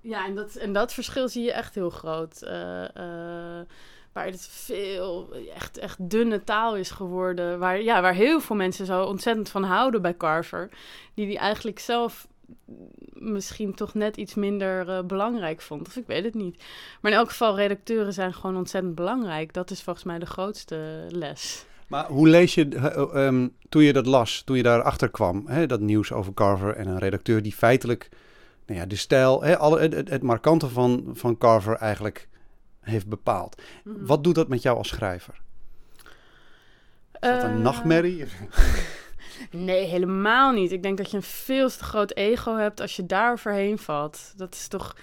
ja 0.00 0.26
en, 0.26 0.34
dat, 0.34 0.54
en 0.54 0.72
dat 0.72 0.92
verschil 0.92 1.28
zie 1.28 1.44
je 1.44 1.52
echt 1.52 1.74
heel 1.74 1.90
groot. 1.90 2.40
Uh, 2.44 2.50
uh, 2.50 3.60
waar 4.12 4.26
het 4.26 4.48
veel, 4.50 5.28
echt, 5.54 5.78
echt 5.78 6.10
dunne 6.10 6.44
taal 6.44 6.76
is 6.76 6.90
geworden. 6.90 7.58
Waar, 7.58 7.82
ja, 7.82 8.02
waar 8.02 8.14
heel 8.14 8.40
veel 8.40 8.56
mensen 8.56 8.86
zo 8.86 9.04
ontzettend 9.04 9.48
van 9.48 9.62
houden 9.62 10.02
bij 10.02 10.16
Carver. 10.16 10.68
Die 11.14 11.26
die 11.26 11.38
eigenlijk 11.38 11.78
zelf 11.78 12.28
misschien 13.12 13.74
toch 13.74 13.94
net 13.94 14.16
iets 14.16 14.34
minder 14.34 14.88
uh, 14.88 15.00
belangrijk 15.02 15.60
vond. 15.60 15.86
Of 15.86 15.96
ik 15.96 16.06
weet 16.06 16.24
het 16.24 16.34
niet. 16.34 16.62
Maar 17.00 17.10
in 17.10 17.16
elk 17.16 17.28
geval, 17.28 17.56
redacteuren 17.56 18.12
zijn 18.12 18.34
gewoon 18.34 18.56
ontzettend 18.56 18.94
belangrijk. 18.94 19.52
Dat 19.52 19.70
is 19.70 19.82
volgens 19.82 20.04
mij 20.04 20.18
de 20.18 20.26
grootste 20.26 21.06
les. 21.08 21.64
Maar 21.86 22.06
hoe 22.06 22.28
lees 22.28 22.54
je, 22.54 22.66
uh, 22.66 23.24
um, 23.26 23.54
toen 23.68 23.82
je 23.82 23.92
dat 23.92 24.06
las, 24.06 24.42
toen 24.42 24.56
je 24.56 24.62
daarachter 24.62 25.10
kwam, 25.10 25.46
hè, 25.46 25.66
dat 25.66 25.80
nieuws 25.80 26.12
over 26.12 26.34
Carver 26.34 26.76
en 26.76 26.86
een 26.86 26.98
redacteur 26.98 27.42
die 27.42 27.52
feitelijk 27.52 28.08
nou 28.70 28.82
ja, 28.82 28.88
de 28.88 28.96
stijl, 28.96 29.42
hè, 29.42 29.58
alle, 29.58 29.80
het, 29.80 30.08
het, 30.08 30.22
markante 30.22 30.68
van, 30.68 31.10
van 31.12 31.38
Carver 31.38 31.76
eigenlijk 31.76 32.28
heeft 32.80 33.06
bepaald. 33.06 33.62
Mm 33.84 33.94
-hmm. 33.94 34.06
Wat 34.06 34.24
doet 34.24 34.34
dat 34.34 34.48
met 34.48 34.62
jou 34.62 34.76
als 34.76 34.88
schrijver? 34.88 35.40
Is 37.12 37.20
dat 37.20 37.42
een 37.42 37.56
uh... 37.56 37.62
nachtmerrie? 37.62 38.24
Nee, 39.50 39.84
helemaal 39.84 40.52
niet. 40.52 40.72
Ik 40.72 40.82
denk 40.82 40.98
dat 40.98 41.10
je 41.10 41.16
een 41.16 41.22
veel 41.22 41.68
te 41.68 41.84
groot 41.84 42.16
ego 42.16 42.56
hebt 42.56 42.80
als 42.80 42.96
je 42.96 43.06
daar 43.06 43.32
overheen 43.32 43.78
valt. 43.78 44.32
Dat 44.36 44.54
is 44.54 44.68
toch 44.68 44.96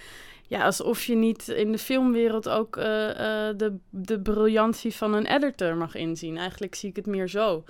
ja, 0.48 0.64
alsof 0.64 1.04
je 1.04 1.16
niet 1.16 1.48
in 1.48 1.72
de 1.72 1.78
filmwereld 1.78 2.50
ook 2.50 2.78
uh, 2.78 2.84
uh, 2.84 3.14
de, 3.58 3.78
de 3.90 4.20
briljantie 4.22 4.96
van 4.96 5.14
een 5.14 5.26
editor 5.26 5.76
mag 5.76 5.96
inzien. 5.96 6.38
Eigenlijk 6.38 6.76
zie 6.76 6.90
ik 6.90 6.96
het 6.96 7.06
meer 7.06 7.28
zo. 7.28 7.64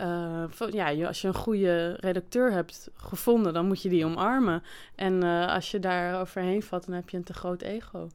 Uh, 0.00 0.44
van, 0.48 0.72
ja, 0.72 1.06
als 1.06 1.20
je 1.20 1.28
een 1.28 1.34
goede 1.34 1.96
redacteur 2.00 2.52
hebt 2.52 2.90
gevonden, 2.96 3.52
dan 3.52 3.66
moet 3.66 3.82
je 3.82 3.88
die 3.88 4.04
omarmen. 4.04 4.62
En 4.94 5.22
als 5.48 5.70
je 5.70 5.78
daar 5.78 6.20
overheen 6.20 6.62
valt, 6.62 6.86
dan 6.86 6.94
heb 6.94 7.08
je 7.08 7.16
een 7.16 7.24
te 7.24 7.34
groot 7.34 7.62
ego. 7.62 8.08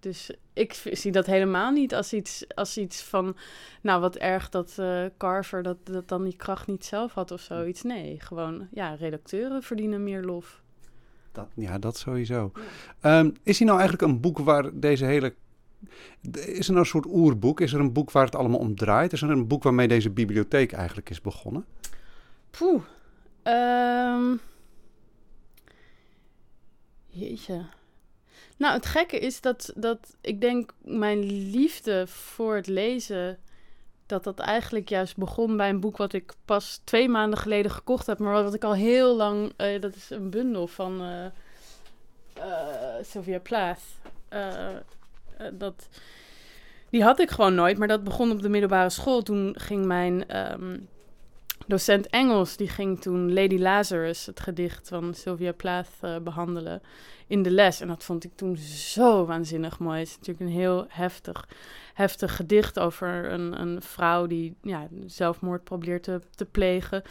Dus 0.00 0.30
ik 0.52 0.72
zie 0.92 1.12
dat 1.12 1.26
helemaal 1.26 1.70
niet 1.70 1.94
als 1.94 2.12
iets, 2.12 2.44
als 2.54 2.78
iets 2.78 3.02
van, 3.02 3.36
nou 3.80 4.00
wat 4.00 4.16
erg 4.16 4.48
dat 4.48 4.76
uh, 4.80 5.04
Carver 5.16 5.62
dat, 5.62 5.76
dat 5.86 6.08
dan 6.08 6.24
die 6.24 6.36
kracht 6.36 6.66
niet 6.66 6.84
zelf 6.84 7.12
had 7.12 7.30
of 7.30 7.40
zoiets. 7.40 7.82
Nee, 7.82 8.20
gewoon, 8.20 8.68
ja, 8.70 8.94
redacteuren 8.94 9.62
verdienen 9.62 10.02
meer 10.02 10.22
lof. 10.22 10.62
Dat, 11.32 11.48
ja, 11.54 11.78
dat 11.78 11.96
sowieso. 11.96 12.52
Ja. 13.02 13.18
Um, 13.18 13.32
is 13.42 13.58
hij 13.58 13.66
nou 13.66 13.78
eigenlijk 13.78 14.12
een 14.12 14.20
boek 14.20 14.38
waar 14.38 14.70
deze 14.72 15.04
hele... 15.04 15.34
Is 16.32 16.66
er 16.66 16.72
nou 16.72 16.78
een 16.78 16.86
soort 16.86 17.06
oerboek? 17.06 17.60
Is 17.60 17.72
er 17.72 17.80
een 17.80 17.92
boek 17.92 18.10
waar 18.10 18.24
het 18.24 18.34
allemaal 18.34 18.58
om 18.58 18.76
draait? 18.76 19.12
Is 19.12 19.22
er 19.22 19.30
een 19.30 19.46
boek 19.46 19.62
waarmee 19.62 19.88
deze 19.88 20.10
bibliotheek 20.10 20.72
eigenlijk 20.72 21.10
is 21.10 21.20
begonnen? 21.20 21.64
Poeh. 22.50 22.82
Um... 23.42 24.40
Jeetje. 27.06 27.64
Nou, 28.56 28.74
het 28.74 28.86
gekke 28.86 29.18
is 29.18 29.40
dat, 29.40 29.72
dat 29.76 30.16
ik 30.20 30.40
denk 30.40 30.74
mijn 30.80 31.18
liefde 31.50 32.06
voor 32.06 32.54
het 32.54 32.66
lezen, 32.66 33.38
dat 34.06 34.24
dat 34.24 34.38
eigenlijk 34.38 34.88
juist 34.88 35.16
begon 35.16 35.56
bij 35.56 35.68
een 35.68 35.80
boek 35.80 35.96
wat 35.96 36.12
ik 36.12 36.32
pas 36.44 36.80
twee 36.84 37.08
maanden 37.08 37.38
geleden 37.38 37.70
gekocht 37.70 38.06
heb, 38.06 38.18
maar 38.18 38.42
wat 38.42 38.54
ik 38.54 38.64
al 38.64 38.74
heel 38.74 39.16
lang, 39.16 39.52
uh, 39.56 39.80
dat 39.80 39.94
is 39.94 40.10
een 40.10 40.30
bundel 40.30 40.66
van 40.66 41.02
uh, 41.02 41.24
uh, 42.38 42.44
Sylvia 43.02 43.38
Plath. 43.38 43.80
Dat, 45.52 45.88
die 46.90 47.02
had 47.02 47.20
ik 47.20 47.30
gewoon 47.30 47.54
nooit, 47.54 47.78
maar 47.78 47.88
dat 47.88 48.04
begon 48.04 48.30
op 48.30 48.42
de 48.42 48.48
middelbare 48.48 48.90
school. 48.90 49.22
Toen 49.22 49.54
ging 49.58 49.86
mijn 49.86 50.36
um, 50.52 50.88
docent 51.66 52.06
Engels, 52.06 52.56
die 52.56 52.68
ging 52.68 53.00
toen 53.00 53.32
Lady 53.32 53.58
Lazarus, 53.58 54.26
het 54.26 54.40
gedicht 54.40 54.88
van 54.88 55.14
Sylvia 55.14 55.52
Plath, 55.52 55.90
behandelen 56.22 56.82
in 57.26 57.42
de 57.42 57.50
les. 57.50 57.80
En 57.80 57.88
dat 57.88 58.04
vond 58.04 58.24
ik 58.24 58.32
toen 58.34 58.56
zo 58.56 59.26
waanzinnig 59.26 59.78
mooi. 59.78 59.98
Het 59.98 60.08
is 60.08 60.16
natuurlijk 60.16 60.40
een 60.40 60.60
heel 60.60 60.84
heftig, 60.88 61.48
heftig 61.94 62.36
gedicht 62.36 62.78
over 62.78 63.32
een, 63.32 63.60
een 63.60 63.82
vrouw 63.82 64.26
die 64.26 64.54
ja, 64.62 64.88
zelfmoord 65.06 65.64
probeert 65.64 66.02
te, 66.02 66.20
te 66.34 66.44
plegen. 66.44 67.02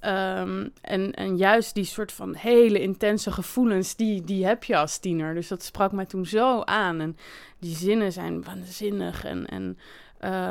Um, 0.00 0.72
en, 0.80 1.12
en 1.14 1.36
juist 1.36 1.74
die 1.74 1.84
soort 1.84 2.12
van 2.12 2.34
hele 2.34 2.80
intense 2.80 3.32
gevoelens, 3.32 3.96
die, 3.96 4.24
die 4.24 4.46
heb 4.46 4.64
je 4.64 4.76
als 4.76 4.98
tiener. 4.98 5.34
Dus 5.34 5.48
dat 5.48 5.62
sprak 5.62 5.92
mij 5.92 6.06
toen 6.06 6.26
zo 6.26 6.60
aan. 6.60 7.00
En 7.00 7.16
die 7.58 7.76
zinnen 7.76 8.12
zijn 8.12 8.44
waanzinnig. 8.44 9.24
En, 9.24 9.46
en 9.46 9.78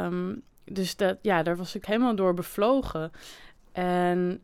um, 0.03 0.41
dus 0.65 0.95
dat, 0.95 1.17
ja, 1.21 1.43
daar 1.43 1.57
was 1.57 1.75
ik 1.75 1.85
helemaal 1.85 2.15
door 2.15 2.33
bevlogen. 2.33 3.11
En 3.71 4.41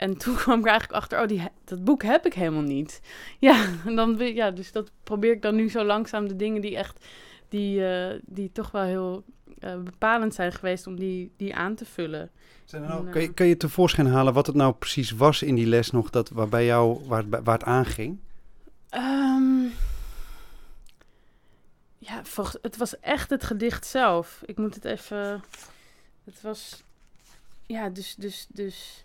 en 0.00 0.16
toen 0.16 0.34
kwam 0.42 0.58
ik 0.58 0.66
eigenlijk 0.66 1.00
achter, 1.00 1.20
oh, 1.20 1.26
die, 1.26 1.42
dat 1.64 1.84
boek 1.84 2.02
heb 2.02 2.26
ik 2.26 2.34
helemaal 2.34 2.62
niet. 2.62 3.00
Ja, 3.38 3.64
en 3.86 3.96
dan, 3.96 4.16
ja, 4.18 4.50
dus 4.50 4.72
dat 4.72 4.90
probeer 5.04 5.32
ik 5.32 5.42
dan 5.42 5.54
nu 5.54 5.70
zo 5.70 5.84
langzaam 5.84 6.28
de 6.28 6.36
dingen 6.36 6.60
die 6.60 6.76
echt, 6.76 7.06
die, 7.48 7.80
uh, 7.80 8.06
die 8.26 8.52
toch 8.52 8.70
wel 8.70 8.82
heel 8.82 9.24
uh, 9.60 9.76
bepalend 9.76 10.34
zijn 10.34 10.52
geweest 10.52 10.86
om 10.86 10.96
die, 10.96 11.32
die 11.36 11.54
aan 11.54 11.74
te 11.74 11.84
vullen. 11.84 12.30
Zijn 12.64 12.82
nou, 12.82 13.06
en, 13.06 13.12
kan, 13.12 13.22
je, 13.22 13.32
kan 13.32 13.46
je 13.46 13.56
tevoorschijn 13.56 14.06
halen 14.06 14.32
wat 14.32 14.46
het 14.46 14.56
nou 14.56 14.72
precies 14.72 15.10
was 15.10 15.42
in 15.42 15.54
die 15.54 15.66
les 15.66 15.90
nog, 15.90 16.10
dat, 16.10 16.28
waar, 16.28 16.48
bij 16.48 16.64
jou, 16.64 17.06
waar, 17.06 17.28
waar 17.28 17.58
het 17.58 17.64
aanging? 17.64 18.18
Um, 18.90 19.72
ja, 21.98 22.24
volgens, 22.24 22.56
het 22.62 22.76
was 22.76 23.00
echt 23.00 23.30
het 23.30 23.44
gedicht 23.44 23.86
zelf. 23.86 24.42
Ik 24.44 24.58
moet 24.58 24.74
het 24.74 24.84
even, 24.84 25.42
het 26.24 26.40
was, 26.42 26.82
ja, 27.66 27.88
dus, 27.88 28.14
dus, 28.14 28.46
dus 28.48 29.04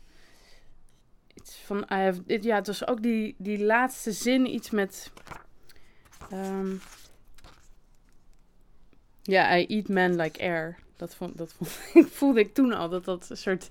iets 1.33 1.55
van, 1.65 1.77
I 1.77 1.95
have, 1.95 2.21
ja, 2.25 2.55
het 2.55 2.67
was 2.67 2.87
ook 2.87 3.01
die, 3.01 3.35
die 3.37 3.65
laatste 3.65 4.11
zin, 4.11 4.53
iets 4.53 4.69
met, 4.69 5.11
um, 6.33 6.81
ja, 9.25 9.57
I 9.57 9.65
eat 9.65 9.87
men 9.87 10.15
like 10.15 10.41
air. 10.41 10.77
Dat, 10.97 11.15
vond, 11.15 11.37
dat 11.37 11.53
vond, 11.53 11.69
voelde 12.17 12.39
ik 12.39 12.53
toen 12.53 12.73
al, 12.73 12.89
dat 12.89 13.05
dat 13.05 13.29
een 13.29 13.37
soort 13.37 13.69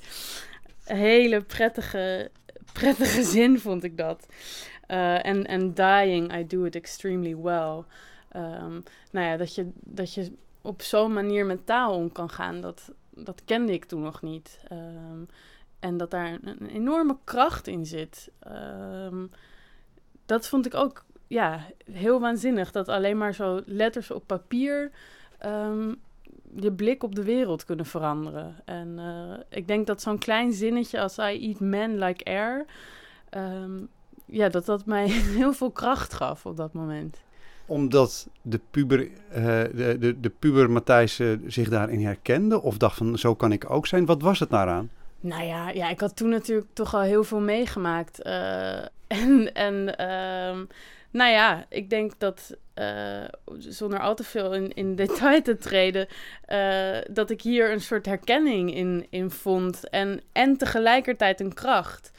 hele 0.84 1.42
prettige, 1.42 2.30
prettige 2.72 3.22
zin 3.36 3.58
vond 3.58 3.84
ik 3.84 3.96
dat. 3.96 4.26
Uh, 4.88 5.26
en, 5.26 5.46
en 5.46 5.74
dying, 5.74 6.36
I 6.36 6.46
do 6.46 6.64
it 6.64 6.76
extremely 6.76 7.36
well. 7.36 7.82
Um, 8.36 8.82
nou 9.10 9.26
ja, 9.26 9.36
dat 9.36 9.54
je, 9.54 9.70
dat 9.74 10.14
je 10.14 10.32
op 10.62 10.82
zo'n 10.82 11.12
manier 11.12 11.46
met 11.46 11.66
taal 11.66 11.94
om 11.94 12.12
kan 12.12 12.30
gaan, 12.30 12.60
dat, 12.60 12.92
dat 13.10 13.42
kende 13.44 13.72
ik 13.72 13.84
toen 13.84 14.02
nog 14.02 14.22
niet. 14.22 14.60
Um, 14.72 15.28
en 15.78 15.96
dat 15.96 16.10
daar 16.10 16.38
een, 16.42 16.66
enorme 16.66 17.16
kracht 17.24 17.66
in 17.66 17.86
zit. 17.86 18.30
Um, 19.06 19.30
dat 20.26 20.48
vond 20.48 20.66
ik 20.66 20.74
ook 20.74 21.04
ja, 21.26 21.66
heel 21.92 22.20
waanzinnig. 22.20 22.70
Dat 22.70 22.88
alleen 22.88 23.18
maar 23.18 23.34
zo 23.34 23.62
letters 23.66 24.10
op 24.10 24.26
papier 24.26 24.90
um, 25.46 26.00
je 26.56 26.72
blik 26.72 27.02
op 27.02 27.14
de 27.14 27.24
wereld 27.24 27.64
kunnen 27.64 27.86
veranderen. 27.86 28.54
En 28.64 28.98
uh, 28.98 29.38
ik 29.48 29.68
denk 29.68 29.86
dat 29.86 30.02
zo'n 30.02 30.18
klein 30.18 30.52
zinnetje 30.52 31.00
als 31.00 31.18
I 31.18 31.48
eat 31.48 31.60
men 31.60 31.98
like 31.98 32.24
air... 32.24 32.64
Um, 33.36 33.88
ja, 34.26 34.48
dat 34.48 34.66
dat 34.66 34.86
mij 34.86 35.08
heel 35.38 35.52
veel 35.52 35.70
kracht 35.70 36.12
gaf 36.12 36.46
op 36.46 36.56
dat 36.56 36.72
moment 36.72 37.24
omdat 37.66 38.28
de 38.42 38.60
puber, 38.70 39.00
uh, 39.00 39.08
de, 39.74 39.96
de, 40.00 40.20
de 40.20 40.30
puber 40.30 40.70
Matthijs 40.70 41.20
uh, 41.20 41.38
zich 41.46 41.68
daarin 41.68 42.04
herkende? 42.04 42.62
Of 42.62 42.76
dacht 42.76 42.96
van, 42.96 43.18
zo 43.18 43.34
kan 43.34 43.52
ik 43.52 43.70
ook 43.70 43.86
zijn? 43.86 44.06
Wat 44.06 44.22
was 44.22 44.40
het 44.40 44.50
daaraan? 44.50 44.90
Nou 45.20 45.44
ja, 45.44 45.70
ja, 45.70 45.88
ik 45.88 46.00
had 46.00 46.16
toen 46.16 46.28
natuurlijk 46.28 46.66
toch 46.72 46.94
al 46.94 47.00
heel 47.00 47.24
veel 47.24 47.40
meegemaakt. 47.40 48.26
Uh, 48.26 48.78
en 49.06 49.54
en 49.54 49.74
um, 50.10 50.68
nou 51.10 51.30
ja, 51.30 51.66
ik 51.68 51.90
denk 51.90 52.12
dat 52.18 52.56
uh, 52.74 53.24
zonder 53.58 54.00
al 54.00 54.14
te 54.14 54.24
veel 54.24 54.54
in, 54.54 54.74
in 54.74 54.94
detail 54.94 55.42
te 55.42 55.56
treden, 55.56 56.06
uh, 56.48 56.96
dat 57.10 57.30
ik 57.30 57.42
hier 57.42 57.72
een 57.72 57.80
soort 57.80 58.06
herkenning 58.06 58.74
in, 58.74 59.06
in 59.10 59.30
vond. 59.30 59.88
En, 59.88 60.20
en 60.32 60.56
tegelijkertijd 60.56 61.40
een 61.40 61.54
kracht. 61.54 62.10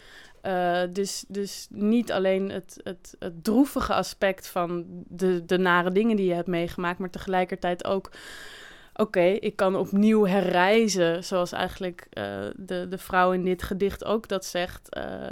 dus, 0.89 1.25
dus 1.27 1.67
niet 1.69 2.11
alleen 2.11 2.49
het, 2.51 2.79
het, 2.83 3.15
het 3.19 3.43
droevige 3.43 3.93
aspect 3.93 4.47
van 4.47 4.85
de, 5.07 5.45
de 5.45 5.57
nare 5.57 5.91
dingen 5.91 6.15
die 6.15 6.25
je 6.25 6.33
hebt 6.33 6.47
meegemaakt, 6.47 6.99
maar 6.99 7.09
tegelijkertijd 7.09 7.85
ook 7.85 8.11
oké, 8.93 9.25
ik 9.25 9.55
kan 9.55 9.75
opnieuw 9.75 10.25
herreizen, 10.25 11.23
zoals 11.23 11.51
eigenlijk 11.51 12.07
de, 12.55 12.85
de 12.89 12.97
vrouw 12.97 13.31
in 13.31 13.43
dit 13.43 13.63
gedicht 13.63 14.05
ook 14.05 14.27
dat 14.27 14.45
zegt, 14.45 14.89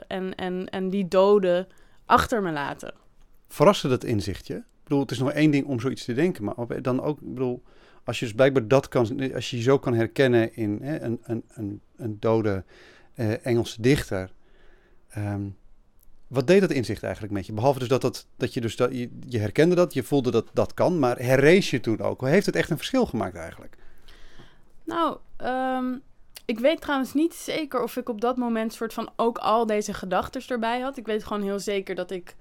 en, 0.08 0.36
en, 0.36 0.70
en 0.70 0.90
die 0.90 1.08
doden 1.08 1.68
achter 2.06 2.42
me 2.42 2.52
laten. 2.52 2.94
Verraste 3.48 3.88
dat 3.88 4.04
inzichtje? 4.04 4.64
Ik 4.84 4.90
bedoel, 4.90 5.02
het 5.02 5.12
is 5.12 5.20
nog 5.20 5.32
één 5.32 5.52
ding 5.52 5.66
om 5.66 5.80
zoiets 5.80 6.06
te 6.06 6.14
denken, 6.14 6.44
maar 6.44 6.82
dan 6.82 7.02
ook, 7.02 7.22
ik 7.22 7.34
bedoel, 7.34 7.64
als 8.04 8.20
je 8.20 8.26
dus 8.26 8.34
blijkbaar 8.34 8.68
dat 8.68 8.88
kan, 8.88 9.34
als 9.34 9.50
je 9.50 9.58
je 9.58 9.64
zo 9.64 9.80
kan 9.80 9.94
herkennen 9.94 10.56
in 10.56 10.80
hè, 10.82 11.02
een, 11.02 11.20
een, 11.24 11.44
een, 11.48 11.82
een 11.96 12.18
dode 12.20 12.64
Engelse 13.44 13.82
dichter, 13.82 14.32
um, 15.18 15.56
wat 16.28 16.48
deed 16.48 16.62
dat 16.62 16.72
inzicht 16.72 17.04
eigenlijk 17.04 17.34
met 17.34 17.46
je? 17.46 17.54
Behalve 17.54 17.80
dus 17.80 17.88
dat, 17.88 18.02
dat, 18.02 18.28
dat 18.38 18.54
je 18.54 18.62
dus 18.62 18.76
dat, 18.76 18.92
je, 18.92 19.10
je 19.28 19.40
herkende 19.40 19.76
dat, 19.76 19.94
je 19.94 20.04
voelde 20.04 20.32
dat 20.32 20.48
dat 20.54 20.74
kan, 20.74 21.00
maar 21.00 21.18
herrees 21.18 21.70
je 21.70 21.80
toen 21.80 22.00
ook? 22.00 22.22
Heeft 22.22 22.46
het 22.46 22.56
echt 22.56 22.70
een 22.70 22.78
verschil 22.78 23.06
gemaakt 23.06 23.36
eigenlijk? 23.36 23.78
Nou, 24.84 25.18
ehm, 25.38 25.96
ik 26.46 26.60
weet 26.60 26.82
trouwens 26.82 27.14
niet 27.14 27.34
zeker 27.34 27.84
of 27.84 27.98
ik 27.98 28.10
op 28.10 28.22
dat 28.22 28.38
moment 28.38 28.74
soort 28.74 28.94
van 28.94 29.10
ook 29.16 29.38
al 29.38 29.66
deze 29.66 29.94
gedachten 29.94 30.42
erbij 30.48 30.80
had. 30.80 30.98
Ik 30.98 31.06
weet 31.06 31.24
gewoon 31.24 31.44
heel 31.44 31.60
zeker 31.60 31.96
dat 31.96 32.12
ik 32.12 32.36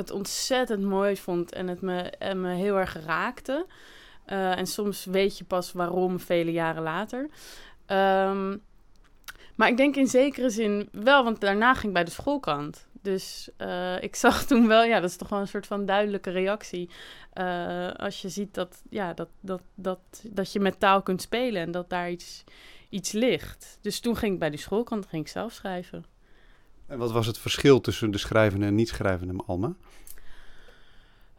het 0.00 0.10
ontzettend 0.10 0.82
mooi 0.82 1.16
vond 1.16 1.52
en 1.52 1.68
het 1.68 1.80
me, 1.80 2.00
en 2.02 2.40
me 2.40 2.54
heel 2.54 2.78
erg 2.78 3.04
raakte. 3.04 3.66
Eh, 4.24 4.58
en 4.58 4.66
soms 4.66 5.04
weet 5.04 5.38
je 5.38 5.44
pas 5.44 5.72
waarom 5.72 6.20
vele 6.20 6.52
jaren 6.52 6.82
later. 6.82 7.28
Ehm, 7.86 8.56
maar 9.54 9.68
ik 9.68 9.76
denk 9.76 9.96
in 9.96 10.06
zekere 10.06 10.50
zin 10.50 10.88
wel, 10.92 11.24
want 11.24 11.40
daarna 11.40 11.72
ging 11.72 11.86
ik 11.86 11.92
bij 11.92 12.04
de 12.04 12.10
schoolkant. 12.10 12.88
Dus 13.02 13.50
uh, 13.58 14.02
ik 14.02 14.16
zag 14.24 14.44
toen 14.44 14.66
wel, 14.66 14.84
ja, 14.84 15.00
dat 15.00 15.10
is 15.10 15.16
toch 15.16 15.28
wel 15.28 15.40
een 15.40 15.48
soort 15.48 15.66
van 15.66 15.86
duidelijke 15.86 16.30
reactie. 16.30 16.90
Uh, 17.34 17.90
als 17.90 18.22
je 18.22 18.28
ziet 18.28 18.54
dat, 18.54 18.82
ja, 18.90 19.14
dat, 19.14 19.28
dat, 19.40 19.62
dat, 19.74 20.00
dat 20.22 20.52
je 20.52 20.60
met 20.60 20.80
taal 20.80 21.02
kunt 21.02 21.22
spelen 21.22 21.62
en 21.62 21.70
dat 21.70 21.90
daar 21.90 22.10
iets, 22.10 22.44
iets 22.88 23.12
ligt. 23.12 23.78
Dus 23.80 24.00
toen 24.00 24.16
ging 24.16 24.32
ik 24.32 24.38
bij 24.38 24.50
de 24.50 24.56
schoolkant 24.56 25.06
ging 25.06 25.22
ik 25.22 25.30
zelf 25.30 25.52
schrijven. 25.52 26.04
En 26.90 26.98
wat 26.98 27.12
was 27.12 27.26
het 27.26 27.38
verschil 27.38 27.80
tussen 27.80 28.10
de 28.10 28.18
schrijvende 28.18 28.66
en 28.66 28.74
niet 28.74 28.88
schrijvende 28.88 29.42
Alma? 29.46 29.74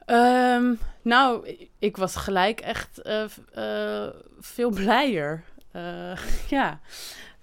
Um, 0.06 0.80
nou, 1.02 1.58
ik 1.80 1.98
was 1.98 2.16
gelijk 2.16 2.60
echt 2.60 3.02
uh, 3.04 3.24
uh, 3.58 4.08
veel 4.40 4.70
blijer. 4.70 5.44
Uh, 5.76 6.18
ja, 6.50 6.80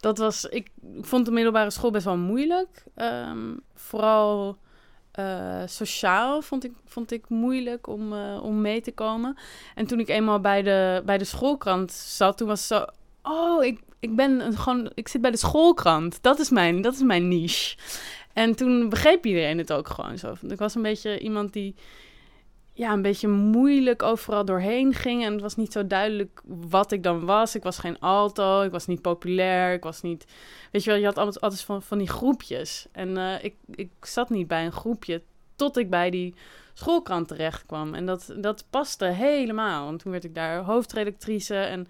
dat 0.00 0.18
was. 0.18 0.44
Ik 0.44 0.70
vond 1.00 1.24
de 1.24 1.30
middelbare 1.30 1.70
school 1.70 1.90
best 1.90 2.04
wel 2.04 2.16
moeilijk. 2.16 2.84
Um, 2.96 3.60
vooral 3.74 4.58
sociaal 5.66 6.42
vond 6.42 6.64
ik, 6.64 6.72
vond 6.84 7.12
ik 7.12 7.28
moeilijk 7.28 7.86
om, 7.86 8.12
om 8.40 8.60
mee 8.60 8.80
te 8.80 8.92
komen. 8.92 9.36
En 9.74 9.86
toen 9.86 10.00
ik 10.00 10.08
eenmaal 10.08 10.40
bij 10.40 10.62
de, 10.62 11.02
bij 11.04 11.18
de 11.18 11.24
schoolkrant 11.24 11.92
zat, 11.92 12.36
toen 12.36 12.48
was 12.48 12.66
zo. 12.66 12.84
Oh, 13.22 13.64
ik, 13.64 13.80
ik 14.00 14.16
ben 14.16 14.56
gewoon. 14.56 14.90
Ik 14.94 15.08
zit 15.08 15.20
bij 15.20 15.30
de 15.30 15.36
schoolkrant. 15.36 16.22
Dat 16.22 16.38
is 16.38 16.50
mijn, 16.50 16.82
dat 16.82 16.94
is 16.94 17.02
mijn 17.02 17.28
niche. 17.28 17.76
En 18.32 18.54
toen 18.54 18.88
begreep 18.88 19.26
iedereen 19.26 19.58
het 19.58 19.72
ook 19.72 19.88
gewoon 19.88 20.18
zo. 20.18 20.34
Ik 20.48 20.58
was 20.58 20.74
een 20.74 20.82
beetje 20.82 21.18
iemand 21.18 21.52
die 21.52 21.74
ja, 22.78 22.92
een 22.92 23.02
beetje 23.02 23.28
moeilijk 23.28 24.02
overal 24.02 24.44
doorheen 24.44 24.94
ging. 24.94 25.24
En 25.24 25.32
het 25.32 25.40
was 25.40 25.56
niet 25.56 25.72
zo 25.72 25.86
duidelijk 25.86 26.42
wat 26.44 26.92
ik 26.92 27.02
dan 27.02 27.26
was. 27.26 27.54
Ik 27.54 27.62
was 27.62 27.78
geen 27.78 27.98
alto, 27.98 28.62
ik 28.62 28.70
was 28.70 28.86
niet 28.86 29.02
populair, 29.02 29.72
ik 29.72 29.82
was 29.82 30.02
niet... 30.02 30.24
Weet 30.72 30.84
je 30.84 30.90
wel, 30.90 30.98
je 30.98 31.04
had 31.04 31.16
altijd, 31.16 31.40
altijd 31.40 31.62
van, 31.62 31.82
van 31.82 31.98
die 31.98 32.08
groepjes. 32.08 32.86
En 32.92 33.08
uh, 33.08 33.44
ik, 33.44 33.54
ik 33.74 33.90
zat 34.00 34.30
niet 34.30 34.48
bij 34.48 34.64
een 34.64 34.72
groepje 34.72 35.22
tot 35.56 35.76
ik 35.76 35.90
bij 35.90 36.10
die 36.10 36.34
schoolkrant 36.74 37.28
terecht 37.28 37.66
kwam. 37.66 37.94
En 37.94 38.06
dat, 38.06 38.34
dat 38.36 38.64
paste 38.70 39.04
helemaal. 39.04 39.84
Want 39.84 40.00
toen 40.02 40.12
werd 40.12 40.24
ik 40.24 40.34
daar 40.34 40.62
hoofdredactrice 40.62 41.56
en 41.56 41.88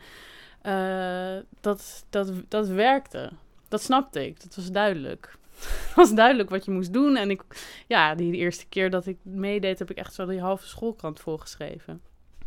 uh, 0.62 1.36
dat, 1.60 2.04
dat, 2.10 2.32
dat 2.48 2.68
werkte. 2.68 3.30
Dat 3.68 3.82
snapte 3.82 4.26
ik, 4.26 4.42
dat 4.42 4.54
was 4.54 4.70
duidelijk. 4.70 5.36
was 5.96 6.14
duidelijk 6.14 6.50
wat 6.50 6.64
je 6.64 6.70
moest 6.70 6.92
doen. 6.92 7.16
En 7.16 7.30
ik, 7.30 7.42
ja, 7.86 8.14
die 8.14 8.32
eerste 8.32 8.66
keer 8.66 8.90
dat 8.90 9.06
ik 9.06 9.16
meedeed, 9.22 9.78
heb 9.78 9.90
ik 9.90 9.96
echt 9.96 10.14
zo 10.14 10.26
die 10.26 10.40
halve 10.40 10.66
schoolkrant 10.66 11.20
volgeschreven. 11.20 12.00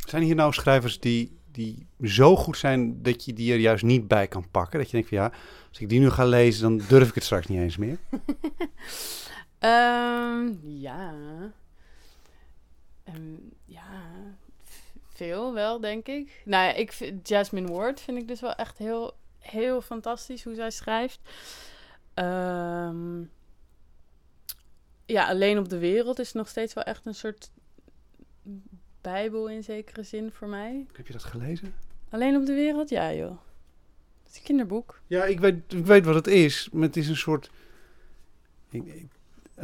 Zijn 0.07 0.23
hier 0.23 0.35
nou 0.35 0.53
schrijvers 0.53 0.99
die, 0.99 1.37
die 1.51 1.87
zo 2.03 2.35
goed 2.35 2.57
zijn 2.57 3.01
dat 3.01 3.25
je 3.25 3.33
die 3.33 3.53
er 3.53 3.59
juist 3.59 3.83
niet 3.83 4.07
bij 4.07 4.27
kan 4.27 4.49
pakken? 4.51 4.79
Dat 4.79 4.87
je 4.87 4.93
denkt 4.93 5.09
van 5.09 5.17
ja, 5.17 5.31
als 5.69 5.79
ik 5.79 5.89
die 5.89 5.99
nu 5.99 6.09
ga 6.09 6.25
lezen, 6.25 6.61
dan 6.61 6.87
durf 6.87 7.07
ik 7.07 7.15
het 7.15 7.23
straks 7.23 7.47
niet 7.47 7.59
eens 7.59 7.77
meer. 7.77 7.97
um, 9.59 10.59
ja. 10.87 11.13
Um, 13.15 13.51
ja, 13.65 14.03
veel 15.21 15.53
wel, 15.53 15.79
denk 15.79 16.07
ik. 16.07 16.41
Nou 16.45 16.65
ja, 16.65 16.73
ik 16.73 16.91
vind, 16.91 17.27
Jasmine 17.27 17.71
Ward 17.71 17.99
vind 18.01 18.17
ik 18.17 18.27
dus 18.27 18.41
wel 18.41 18.53
echt 18.53 18.77
heel, 18.77 19.13
heel 19.39 19.81
fantastisch 19.81 20.43
hoe 20.43 20.55
zij 20.55 20.71
schrijft. 20.71 21.19
Um, 22.15 23.31
ja, 25.05 25.27
alleen 25.27 25.57
op 25.57 25.69
de 25.69 25.77
wereld 25.77 26.19
is 26.19 26.33
nog 26.33 26.47
steeds 26.47 26.73
wel 26.73 26.83
echt 26.83 27.05
een 27.05 27.15
soort 27.15 27.51
bijbel 29.01 29.49
in 29.49 29.63
zekere 29.63 30.03
zin 30.03 30.31
voor 30.31 30.47
mij. 30.47 30.85
Heb 30.93 31.07
je 31.07 31.13
dat 31.13 31.23
gelezen? 31.23 31.73
Alleen 32.09 32.35
op 32.35 32.45
de 32.45 32.53
wereld? 32.53 32.89
Ja, 32.89 33.13
joh. 33.13 33.37
Het 34.23 34.31
is 34.31 34.37
een 34.37 34.43
kinderboek. 34.43 35.01
Ja, 35.07 35.23
ik 35.23 35.39
weet, 35.39 35.73
ik 35.73 35.85
weet 35.85 36.05
wat 36.05 36.15
het 36.15 36.27
is. 36.27 36.69
Maar 36.71 36.83
het 36.83 36.97
is 36.97 37.07
een 37.07 37.17
soort... 37.17 37.51
Ik, 38.69 38.85
ik, 38.85 39.09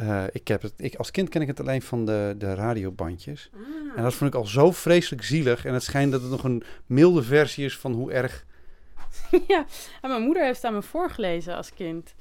uh, 0.00 0.24
ik 0.32 0.48
heb 0.48 0.62
het, 0.62 0.72
ik, 0.76 0.94
als 0.94 1.10
kind 1.10 1.28
ken 1.28 1.40
ik 1.40 1.46
het 1.46 1.60
alleen 1.60 1.82
van 1.82 2.04
de, 2.04 2.34
de 2.38 2.54
radiobandjes. 2.54 3.50
Ah. 3.54 3.96
En 3.96 4.02
dat 4.02 4.14
vond 4.14 4.34
ik 4.34 4.40
al 4.40 4.46
zo 4.46 4.72
vreselijk 4.72 5.22
zielig. 5.22 5.64
En 5.64 5.74
het 5.74 5.82
schijnt 5.82 6.12
dat 6.12 6.20
het 6.20 6.30
nog 6.30 6.44
een 6.44 6.62
milde 6.86 7.22
versie 7.22 7.64
is 7.64 7.78
van 7.78 7.92
hoe 7.92 8.12
erg... 8.12 8.44
ja, 9.48 9.66
en 10.00 10.08
mijn 10.10 10.22
moeder 10.22 10.44
heeft 10.44 10.64
aan 10.64 10.74
me 10.74 10.82
voorgelezen 10.82 11.56
als 11.56 11.74
kind. 11.74 12.14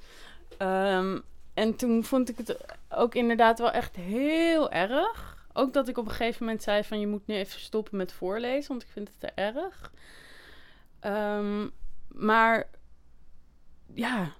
Um, 0.59 1.21
en 1.53 1.75
toen 1.75 2.03
vond 2.03 2.29
ik 2.29 2.37
het 2.37 2.57
ook 2.89 3.15
inderdaad 3.15 3.59
wel 3.59 3.71
echt 3.71 3.95
heel 3.95 4.71
erg. 4.71 5.45
Ook 5.53 5.73
dat 5.73 5.87
ik 5.87 5.97
op 5.97 6.05
een 6.05 6.11
gegeven 6.11 6.45
moment 6.45 6.63
zei 6.63 6.83
van 6.83 6.99
je 6.99 7.07
moet 7.07 7.27
nu 7.27 7.35
even 7.35 7.59
stoppen 7.59 7.97
met 7.97 8.11
voorlezen, 8.11 8.69
want 8.69 8.81
ik 8.81 8.89
vind 8.91 9.07
het 9.07 9.19
te 9.19 9.41
erg. 9.41 9.91
Um, 11.01 11.71
maar 12.07 12.69
ja, 13.93 14.33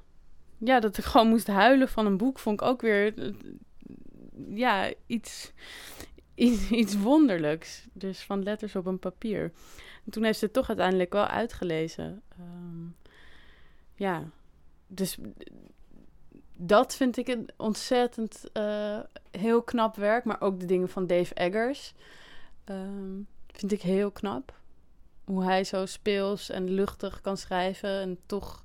ja, 0.58 0.80
dat 0.80 0.98
ik 0.98 1.04
gewoon 1.04 1.28
moest 1.28 1.48
huilen 1.48 1.90
van 1.90 2.06
een 2.06 2.18
boek 2.18 2.40
vond 2.40 2.62
ik 2.62 2.68
ook 2.68 2.82
weer 2.82 3.14
ja, 4.50 4.94
iets, 5.06 5.52
iets, 6.70 6.98
wonderlijks. 6.98 7.88
Dus 7.94 8.20
van 8.20 8.44
letters 8.44 8.76
op 8.76 8.86
een 8.86 9.00
papier. 9.00 9.52
En 10.06 10.12
toen 10.12 10.24
heeft 10.24 10.40
ze 10.40 10.46
het 10.46 10.54
toch 10.54 10.68
uiteindelijk 10.68 11.14
wel 11.14 11.26
uitgelezen. 11.26 12.22
Um, 12.40 12.96
ja, 13.96 14.24
dus 14.88 15.18
dat 16.58 16.96
vind 16.96 17.18
ik 17.18 17.28
een 17.28 17.50
ontzettend 17.58 18.44
uh, 18.54 19.00
heel 19.32 19.62
knap 19.62 19.96
werk. 19.96 20.24
Maar 20.24 20.42
ook 20.42 20.60
de 20.60 20.66
dingen 20.66 20.90
van 20.90 21.08
Dave 21.08 21.34
Eggers. 21.34 21.94
Um, 22.66 23.28
vind 23.48 23.72
ik 23.72 23.82
heel 23.82 24.12
knap. 24.12 24.56
Hoe 25.24 25.44
hij 25.44 25.64
zo 25.64 25.86
speels 25.86 26.50
en 26.50 26.70
luchtig 26.70 27.22
kan 27.22 27.38
schrijven. 27.38 28.00
En 28.00 28.18
toch 28.26 28.64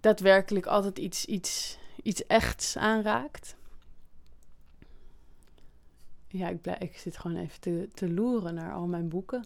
daadwerkelijk 0.00 0.66
altijd 0.66 0.98
iets, 0.98 1.24
iets, 1.24 1.78
iets 2.02 2.26
echts 2.26 2.76
aanraakt. 2.76 3.56
Ja, 6.28 6.48
ik, 6.48 6.60
blijf, 6.60 6.78
ik 6.78 6.96
zit 6.96 7.18
gewoon 7.18 7.36
even 7.36 7.60
te, 7.60 7.88
te 7.94 8.12
loeren 8.12 8.54
naar 8.54 8.72
al 8.72 8.86
mijn 8.86 9.08
boeken. 9.08 9.44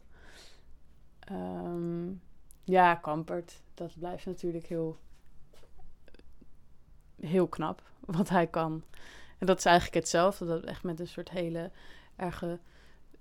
Um, 1.33 2.23
ja, 2.65 2.95
Kampert. 2.95 3.63
Dat 3.75 3.99
blijft 3.99 4.27
natuurlijk 4.27 4.67
heel 4.67 4.99
heel 7.21 7.49
knap 7.49 7.83
wat 8.01 8.29
hij 8.29 8.47
kan. 8.47 8.85
En 9.39 9.47
dat 9.47 9.59
is 9.59 9.65
eigenlijk 9.65 9.97
hetzelfde. 9.97 10.47
Dat 10.47 10.65
echt 10.65 10.83
met 10.83 11.01
een 11.01 11.09
soort 11.09 11.31
hele 11.31 11.71
erge 12.17 12.59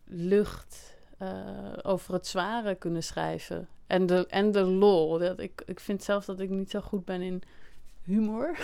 lucht 0.03 0.97
uh, 1.21 1.73
over 1.81 2.13
het 2.13 2.27
zware 2.27 2.75
kunnen 2.75 3.03
schrijven. 3.03 3.67
En 3.87 4.05
de, 4.05 4.27
en 4.27 4.51
de 4.51 4.63
lol. 4.63 5.17
Dat 5.17 5.39
ik, 5.39 5.63
ik 5.65 5.79
vind 5.79 6.03
zelf 6.03 6.25
dat 6.25 6.39
ik 6.39 6.49
niet 6.49 6.69
zo 6.69 6.79
goed 6.79 7.05
ben 7.05 7.21
in 7.21 7.41
humor. 8.03 8.57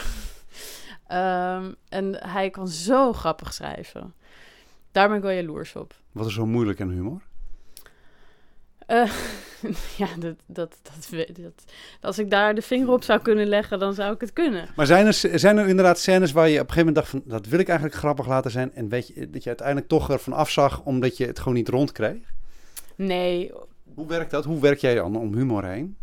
um, 1.12 1.76
en 2.00 2.16
hij 2.28 2.50
kan 2.50 2.68
zo 2.68 3.14
grappig 3.14 3.54
schrijven. 3.54 4.14
Daar 4.92 5.08
ben 5.08 5.18
ik 5.18 5.24
wel 5.24 5.32
jaloers 5.32 5.76
op. 5.76 5.94
Wat 6.12 6.26
is 6.26 6.34
zo 6.34 6.46
moeilijk 6.46 6.82
aan 6.82 6.90
humor? 6.90 7.22
Uh, 8.88 9.12
ja, 9.98 10.08
dat, 10.20 10.36
dat, 10.46 10.78
dat, 10.82 11.10
dat, 11.42 11.64
als 12.02 12.20
ik 12.20 12.30
daar 12.30 12.56
de 12.56 12.62
vinger 12.62 12.90
op 12.90 13.04
zou 13.04 13.22
kunnen 13.22 13.48
leggen, 13.48 13.80
dan 13.80 13.94
zou 13.94 14.14
ik 14.14 14.22
het 14.22 14.34
kunnen. 14.34 14.70
Maar 14.76 14.86
zijn 14.86 15.06
er, 15.06 15.14
zijn 15.14 15.58
er 15.58 15.68
inderdaad 15.68 16.00
scènes 16.00 16.32
waar 16.32 16.50
je 16.50 16.60
op 16.60 16.68
een 16.68 16.74
gegeven 16.74 16.94
moment 16.94 16.96
dacht 16.96 17.10
van... 17.10 17.22
dat 17.26 17.46
wil 17.46 17.60
ik 17.60 17.68
eigenlijk 17.68 17.98
grappig 17.98 18.28
laten 18.28 18.52
zijn... 18.52 18.74
en 18.74 18.90
weet 18.90 19.08
je, 19.08 19.30
dat 19.30 19.44
je 19.44 19.50
uiteindelijk 19.50 19.88
toch 19.88 20.10
ervan 20.10 20.34
afzag 20.34 20.82
omdat 20.84 21.18
je 21.18 21.26
het 21.26 21.40
gewoon 21.40 21.54
niet 21.54 21.70
rondkreeg? 21.70 22.34
Nee. 22.96 23.52
Hoe 23.96 24.08
werkt 24.08 24.32
dat? 24.32 24.46
Hoe 24.46 24.62
werk 24.62 24.80
jij 24.80 24.96
dan 24.96 25.16
om 25.16 25.34
humor 25.34 25.66
heen? 25.66 25.98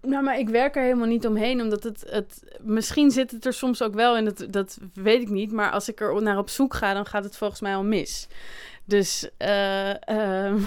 Nou, 0.00 0.24
maar 0.24 0.38
ik 0.38 0.48
werk 0.48 0.76
er 0.76 0.82
helemaal 0.82 1.06
niet 1.06 1.26
omheen, 1.26 1.60
omdat 1.60 1.82
het, 1.82 2.04
het... 2.10 2.56
Misschien 2.60 3.10
zit 3.10 3.30
het 3.30 3.46
er 3.46 3.52
soms 3.52 3.82
ook 3.82 3.94
wel 3.94 4.16
in, 4.16 4.24
dat, 4.24 4.46
dat 4.50 4.78
weet 4.94 5.22
ik 5.22 5.28
niet. 5.28 5.52
Maar 5.52 5.70
als 5.70 5.88
ik 5.88 6.00
er 6.00 6.22
naar 6.22 6.38
op 6.38 6.48
zoek 6.48 6.74
ga, 6.74 6.94
dan 6.94 7.06
gaat 7.06 7.24
het 7.24 7.36
volgens 7.36 7.60
mij 7.60 7.74
al 7.74 7.84
mis. 7.84 8.28
Dus... 8.84 9.30
Uh, 9.38 9.90
uh, 9.90 10.54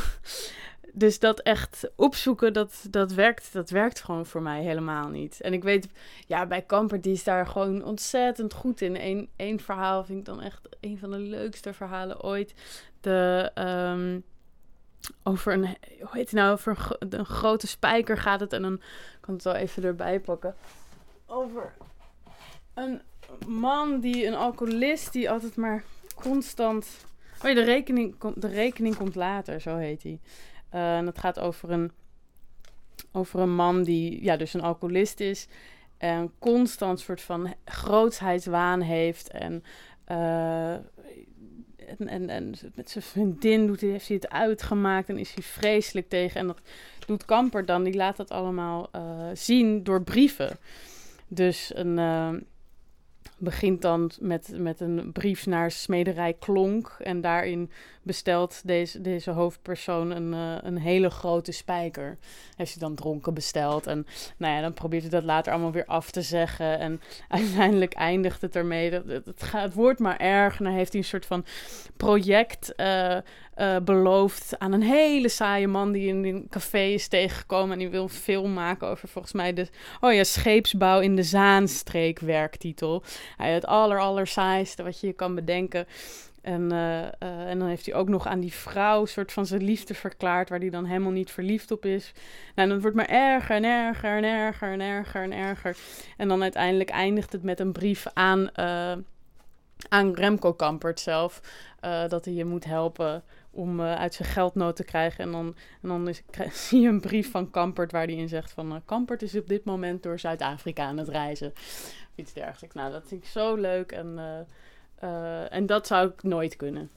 dus 0.93 1.19
dat 1.19 1.39
echt 1.39 1.91
opzoeken, 1.95 2.53
dat, 2.53 2.85
dat, 2.89 3.13
werkt, 3.13 3.53
dat 3.53 3.69
werkt 3.69 4.01
gewoon 4.01 4.25
voor 4.25 4.41
mij 4.41 4.61
helemaal 4.61 5.09
niet. 5.09 5.41
En 5.41 5.53
ik 5.53 5.63
weet, 5.63 5.87
ja, 6.27 6.45
bij 6.45 6.61
Kamper, 6.61 7.01
die 7.01 7.13
is 7.13 7.23
daar 7.23 7.47
gewoon 7.47 7.83
ontzettend 7.83 8.53
goed 8.53 8.81
in. 8.81 9.29
Eén, 9.37 9.59
verhaal 9.59 10.03
vind 10.03 10.19
ik 10.19 10.25
dan 10.25 10.41
echt 10.41 10.69
een 10.79 10.97
van 10.97 11.11
de 11.11 11.19
leukste 11.19 11.73
verhalen 11.73 12.23
ooit. 12.23 12.53
De, 13.01 13.51
um, 13.55 14.23
over 15.23 15.53
een, 15.53 15.65
hoe 15.99 16.09
heet 16.11 16.29
het 16.29 16.31
nou, 16.31 16.51
over 16.51 16.97
een, 16.99 17.25
grote 17.25 17.67
spijker 17.67 18.17
gaat 18.17 18.39
het. 18.39 18.53
En 18.53 18.61
dan 18.61 18.81
kan 19.19 19.33
het 19.33 19.43
wel 19.43 19.55
even 19.55 19.83
erbij 19.83 20.19
pakken. 20.19 20.55
Over 21.25 21.73
een 22.73 23.01
man 23.47 23.99
die, 23.99 24.25
een 24.25 24.35
alcoholist, 24.35 25.11
die 25.11 25.29
altijd 25.29 25.55
maar 25.55 25.83
constant... 26.15 27.05
Oh 27.45 27.53
de 27.55 27.63
rekening, 27.63 28.15
de 28.35 28.47
rekening 28.47 28.95
komt 28.95 29.15
later, 29.15 29.61
zo 29.61 29.75
heet 29.75 30.03
hij. 30.03 30.19
Uh, 30.73 30.97
en 30.97 31.05
het 31.05 31.19
gaat 31.19 31.39
over 31.39 31.71
een, 31.71 31.91
over 33.11 33.39
een 33.39 33.55
man 33.55 33.83
die 33.83 34.23
ja, 34.23 34.37
dus 34.37 34.53
een 34.53 34.61
alcoholist 34.61 35.19
is. 35.19 35.47
En 35.97 36.31
constant 36.39 36.99
soort 36.99 37.21
van 37.21 37.53
grootsheidswaan 37.65 38.81
heeft. 38.81 39.29
En, 39.29 39.63
uh, 40.11 40.75
en, 41.97 42.07
en, 42.07 42.29
en, 42.29 42.53
met 42.75 42.89
zijn 42.89 43.03
vriendin 43.03 43.67
doet, 43.67 43.81
heeft 43.81 44.07
hij 44.07 44.15
het 44.15 44.29
uitgemaakt. 44.29 45.09
En 45.09 45.17
is 45.17 45.33
hij 45.33 45.43
vreselijk 45.43 46.09
tegen. 46.09 46.39
En 46.39 46.47
dat 46.47 46.61
doet 47.05 47.25
Kamper 47.25 47.65
dan. 47.65 47.83
Die 47.83 47.95
laat 47.95 48.17
dat 48.17 48.29
allemaal 48.29 48.89
uh, 48.95 49.29
zien 49.33 49.83
door 49.83 50.03
brieven. 50.03 50.57
Dus 51.27 51.71
een, 51.75 51.97
uh, 51.97 52.29
begint 53.37 53.81
dan 53.81 54.11
met, 54.19 54.51
met 54.57 54.79
een 54.79 55.11
brief 55.11 55.45
naar 55.45 55.71
smederij 55.71 56.33
Klonk. 56.33 56.95
En 56.99 57.21
daarin 57.21 57.71
bestelt 58.03 58.61
deze, 58.65 59.01
deze 59.01 59.31
hoofdpersoon 59.31 60.11
een, 60.11 60.33
uh, 60.33 60.57
een 60.61 60.77
hele 60.77 61.09
grote 61.09 61.51
spijker. 61.51 62.17
Heeft 62.55 62.71
hij 62.71 62.81
dan 62.81 62.95
dronken 62.95 63.33
besteld. 63.33 63.87
En 63.87 64.07
nou 64.37 64.53
ja, 64.53 64.61
dan 64.61 64.73
probeert 64.73 65.01
hij 65.01 65.11
dat 65.11 65.23
later 65.23 65.51
allemaal 65.51 65.71
weer 65.71 65.85
af 65.85 66.11
te 66.11 66.21
zeggen. 66.21 66.79
En 66.79 67.01
uiteindelijk 67.27 67.93
eindigt 67.93 68.41
het 68.41 68.55
ermee. 68.55 68.89
Dat, 68.91 69.05
het, 69.05 69.51
het, 69.51 69.73
wordt 69.73 69.99
maar 69.99 70.17
erg. 70.17 70.57
En 70.57 70.63
dan 70.63 70.73
heeft 70.73 70.91
hij 70.91 71.01
een 71.01 71.07
soort 71.07 71.25
van 71.25 71.45
project 71.97 72.73
uh, 72.77 73.17
uh, 73.57 73.77
beloofd 73.83 74.59
aan 74.59 74.71
een 74.71 74.83
hele 74.83 75.29
saaie 75.29 75.67
man 75.67 75.91
die 75.91 76.07
in 76.07 76.23
een 76.23 76.45
café 76.49 76.83
is 76.83 77.07
tegengekomen. 77.07 77.71
En 77.71 77.79
die 77.79 77.89
wil 77.89 78.07
film 78.07 78.53
maken 78.53 78.87
over 78.87 79.07
volgens 79.07 79.33
mij 79.33 79.53
de 79.53 79.67
oh 79.99 80.13
ja, 80.13 80.23
scheepsbouw 80.23 80.99
in 80.99 81.15
de 81.15 81.23
Zaanstreek 81.23 82.19
werktitel. 82.19 83.03
Hij 83.37 83.53
het 83.53 83.65
aller, 83.65 83.99
aller 83.99 84.27
saaiste 84.27 84.83
wat 84.83 84.99
je 84.99 85.07
je 85.07 85.13
kan 85.13 85.35
bedenken. 85.35 85.87
En, 86.41 86.61
uh, 86.73 87.01
uh, 87.01 87.09
en 87.19 87.59
dan 87.59 87.67
heeft 87.67 87.85
hij 87.85 87.95
ook 87.95 88.09
nog 88.09 88.27
aan 88.27 88.39
die 88.39 88.53
vrouw 88.53 89.05
soort 89.05 89.31
van 89.31 89.45
zijn 89.45 89.63
liefde 89.63 89.93
verklaard, 89.93 90.49
waar 90.49 90.59
hij 90.59 90.69
dan 90.69 90.85
helemaal 90.85 91.11
niet 91.11 91.31
verliefd 91.31 91.71
op 91.71 91.85
is. 91.85 92.11
Nou, 92.55 92.67
en 92.67 92.69
dan 92.69 92.81
wordt 92.81 92.95
maar 92.95 93.09
erger 93.09 93.55
en 93.55 93.63
erger 93.63 94.17
en 94.17 94.23
erger 94.23 94.71
en 94.71 94.81
erger 94.81 95.23
en 95.23 95.31
erger. 95.33 95.77
En 96.17 96.27
dan 96.27 96.41
uiteindelijk 96.41 96.89
eindigt 96.89 97.31
het 97.31 97.43
met 97.43 97.59
een 97.59 97.71
brief 97.71 98.05
aan, 98.13 98.49
uh, 98.59 98.93
aan 99.89 100.13
Remco 100.13 100.53
Kampert 100.53 100.99
zelf, 100.99 101.41
dat 102.07 102.25
hij 102.25 102.33
je 102.33 102.45
moet 102.45 102.65
helpen 102.65 103.23
om 103.51 103.81
uit 103.81 104.13
zijn 104.13 104.29
geldnood 104.29 104.75
te 104.75 104.83
krijgen. 104.83 105.23
En 105.23 105.31
dan, 105.31 105.55
en 105.81 105.89
dan 105.89 106.13
zie 106.51 106.81
je 106.81 106.87
een 106.87 107.01
brief 107.01 107.31
van 107.31 107.49
Kampert 107.49 107.91
waar 107.91 108.05
hij 108.05 108.15
in 108.15 108.29
zegt 108.29 108.51
van... 108.51 108.81
Kampert 108.85 109.21
is 109.21 109.35
op 109.35 109.47
dit 109.47 109.65
moment 109.65 110.03
door 110.03 110.19
Zuid-Afrika 110.19 110.83
aan 110.83 110.97
het 110.97 111.09
reizen. 111.09 111.53
Iets 112.15 112.33
dergelijks. 112.33 112.75
Nou, 112.75 112.91
dat 112.91 113.07
vind 113.07 113.23
ik 113.23 113.29
zo 113.29 113.55
leuk 113.55 113.91
en... 113.91 114.19
Uh, 115.03 115.53
en 115.53 115.65
dat 115.65 115.87
zou 115.87 116.09
ik 116.09 116.23
nooit 116.23 116.55
kunnen. 116.55 116.89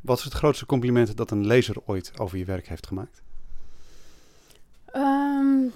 Wat 0.00 0.18
is 0.18 0.24
het 0.24 0.32
grootste 0.32 0.66
compliment 0.66 1.16
dat 1.16 1.30
een 1.30 1.46
lezer 1.46 1.76
ooit 1.84 2.18
over 2.18 2.38
je 2.38 2.44
werk 2.44 2.68
heeft 2.68 2.86
gemaakt? 2.86 3.22
Um, 4.94 5.72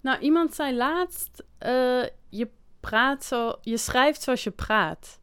nou, 0.00 0.18
iemand 0.20 0.54
zei 0.54 0.76
laatst: 0.76 1.44
uh, 1.66 2.04
je 2.28 2.48
praat 2.80 3.24
zo, 3.24 3.58
je 3.60 3.76
schrijft 3.76 4.22
zoals 4.22 4.44
je 4.44 4.50
praat. 4.50 5.18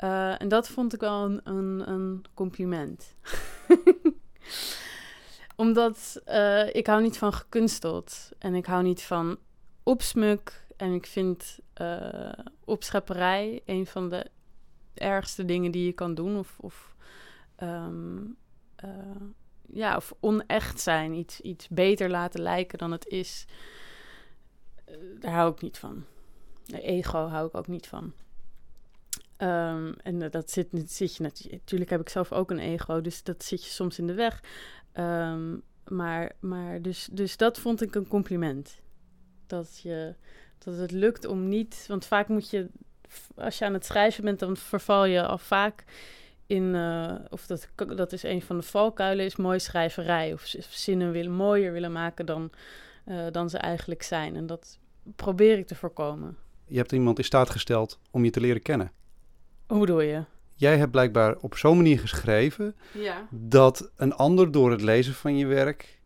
Uh, 0.00 0.40
en 0.40 0.48
dat 0.48 0.68
vond 0.68 0.94
ik 0.94 1.00
wel 1.00 1.24
een, 1.24 1.40
een, 1.44 1.88
een 1.90 2.24
compliment. 2.34 3.14
Omdat 5.56 6.22
ik 6.72 6.86
hou 6.86 7.02
niet 7.02 7.18
van 7.18 7.32
gekunsteld 7.32 8.30
en 8.38 8.54
ik 8.54 8.66
hou 8.66 8.82
niet 8.82 9.02
van 9.02 9.38
opsmuk 9.82 10.61
en 10.82 10.92
ik 10.92 11.06
vind 11.06 11.58
uh, 11.80 12.32
opschepperij 12.64 13.62
een 13.64 13.86
van 13.86 14.08
de 14.08 14.30
ergste 14.94 15.44
dingen 15.44 15.70
die 15.70 15.86
je 15.86 15.92
kan 15.92 16.14
doen. 16.14 16.38
Of, 16.38 16.58
of, 16.60 16.94
um, 17.62 18.36
ja, 19.66 19.96
of 19.96 20.14
onecht 20.20 20.80
zijn. 20.80 21.12
Iets, 21.12 21.40
iets 21.40 21.68
beter 21.68 22.10
laten 22.10 22.40
lijken 22.40 22.78
dan 22.78 22.92
het 22.92 23.06
is. 23.06 23.44
Uh, 24.88 24.96
daar 25.20 25.32
hou 25.32 25.52
ik 25.52 25.60
niet 25.60 25.78
van. 25.78 26.04
De 26.64 26.80
ego 26.80 27.26
hou 27.26 27.46
ik 27.46 27.54
ook 27.54 27.68
niet 27.68 27.86
van. 27.86 28.12
Um, 29.38 29.94
en 30.02 30.30
dat 30.30 30.50
zit, 30.50 30.68
zit 30.86 31.16
je 31.16 31.22
natuurlijk. 31.22 31.90
heb 31.90 32.00
ik 32.00 32.08
zelf 32.08 32.32
ook 32.32 32.50
een 32.50 32.58
ego, 32.58 33.00
dus 33.00 33.22
dat 33.22 33.44
zit 33.44 33.64
je 33.64 33.70
soms 33.70 33.98
in 33.98 34.06
de 34.06 34.14
weg. 34.14 34.42
Um, 34.94 35.62
maar 35.88 36.32
maar 36.40 36.82
dus, 36.82 37.08
dus 37.12 37.36
dat 37.36 37.58
vond 37.58 37.82
ik 37.82 37.94
een 37.94 38.08
compliment. 38.08 38.80
Dat 39.46 39.80
je 39.80 40.14
dat 40.64 40.76
het 40.76 40.90
lukt 40.90 41.26
om 41.26 41.48
niet. 41.48 41.84
Want 41.88 42.04
vaak 42.06 42.28
moet 42.28 42.50
je, 42.50 42.68
als 43.34 43.58
je 43.58 43.64
aan 43.64 43.72
het 43.72 43.84
schrijven 43.84 44.24
bent, 44.24 44.38
dan 44.38 44.56
verval 44.56 45.04
je 45.04 45.26
al 45.26 45.38
vaak 45.38 45.84
in. 46.46 46.62
Uh, 46.62 47.14
of 47.30 47.46
dat, 47.46 47.68
dat 47.76 48.12
is 48.12 48.22
een 48.22 48.42
van 48.42 48.56
de 48.56 48.62
valkuilen, 48.62 49.24
is 49.24 49.36
mooi 49.36 49.60
schrijverij. 49.60 50.32
Of 50.32 50.54
zinnen 50.70 51.12
willen, 51.12 51.32
mooier 51.32 51.72
willen 51.72 51.92
maken 51.92 52.26
dan, 52.26 52.50
uh, 53.06 53.26
dan 53.30 53.50
ze 53.50 53.58
eigenlijk 53.58 54.02
zijn. 54.02 54.36
En 54.36 54.46
dat 54.46 54.78
probeer 55.16 55.58
ik 55.58 55.66
te 55.66 55.74
voorkomen. 55.74 56.36
Je 56.66 56.76
hebt 56.76 56.92
iemand 56.92 57.18
in 57.18 57.24
staat 57.24 57.50
gesteld 57.50 57.98
om 58.10 58.24
je 58.24 58.30
te 58.30 58.40
leren 58.40 58.62
kennen. 58.62 58.92
Hoe 59.66 59.80
bedoel 59.80 60.00
je? 60.00 60.24
Jij 60.54 60.78
hebt 60.78 60.90
blijkbaar 60.90 61.36
op 61.36 61.56
zo'n 61.56 61.76
manier 61.76 61.98
geschreven 61.98 62.74
ja. 62.92 63.28
dat 63.30 63.90
een 63.96 64.14
ander 64.14 64.52
door 64.52 64.70
het 64.70 64.80
lezen 64.80 65.14
van 65.14 65.36
je 65.36 65.46
werk, 65.46 66.00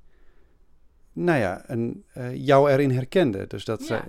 nou 1.12 1.38
ja, 1.38 1.62
een, 1.66 2.04
uh, 2.16 2.34
jou 2.34 2.70
erin 2.70 2.90
herkende. 2.90 3.46
Dus 3.46 3.64
dat, 3.64 3.86
ja. 3.86 4.04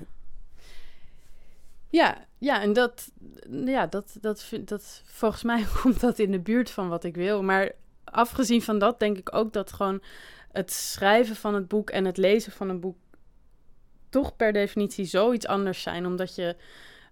Ja, 1.89 2.25
ja, 2.37 2.61
en 2.61 2.73
dat, 2.73 3.11
ja, 3.49 3.87
dat, 3.87 4.17
dat, 4.21 4.43
vind, 4.43 4.69
dat, 4.69 5.01
volgens 5.05 5.43
mij 5.43 5.65
komt 5.81 5.99
dat 5.99 6.19
in 6.19 6.31
de 6.31 6.39
buurt 6.39 6.69
van 6.69 6.89
wat 6.89 7.03
ik 7.03 7.15
wil. 7.15 7.43
Maar 7.43 7.71
afgezien 8.03 8.61
van 8.61 8.79
dat 8.79 8.99
denk 8.99 9.17
ik 9.17 9.35
ook 9.35 9.53
dat 9.53 9.73
gewoon 9.73 10.01
het 10.51 10.71
schrijven 10.71 11.35
van 11.35 11.53
het 11.53 11.67
boek 11.67 11.89
en 11.89 12.05
het 12.05 12.17
lezen 12.17 12.51
van 12.51 12.69
een 12.69 12.79
boek 12.79 12.97
toch 14.09 14.35
per 14.35 14.53
definitie 14.53 15.05
zoiets 15.05 15.47
anders 15.47 15.81
zijn. 15.81 16.05
Omdat 16.05 16.35
je, 16.35 16.55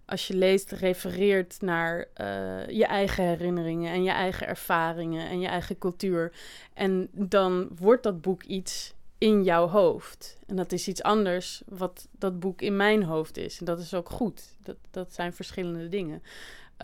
als 0.06 0.28
je 0.28 0.36
leest, 0.36 0.72
refereert 0.72 1.62
naar 1.62 2.08
uh, 2.22 2.68
je 2.68 2.86
eigen 2.86 3.24
herinneringen 3.24 3.94
en 3.94 4.04
je 4.04 4.12
eigen 4.12 4.48
ervaringen 4.48 5.30
en 5.30 5.40
je 5.40 5.48
eigen 5.48 5.78
cultuur. 5.78 6.34
En 6.74 7.10
dan 7.12 7.70
wordt 7.76 8.04
dat 8.04 8.22
boek 8.22 8.44
iets 8.44 8.95
in 9.26 9.44
jouw 9.44 9.68
hoofd. 9.68 10.38
En 10.48 10.56
dat 10.56 10.72
is 10.72 10.88
iets 10.88 11.04
anders 11.04 11.62
wat 11.66 12.08
dat 12.12 12.40
boek 12.40 12.62
in 12.62 12.76
mijn 12.76 13.04
hoofd 13.04 13.38
is. 13.38 13.60
En 13.60 13.66
dat 13.66 13.80
is 13.80 13.94
ook 13.94 14.10
goed. 14.10 14.56
Dat, 14.64 14.76
dat 14.92 15.14
zijn 15.14 15.34
verschillende 15.34 15.90
dingen. 15.90 16.24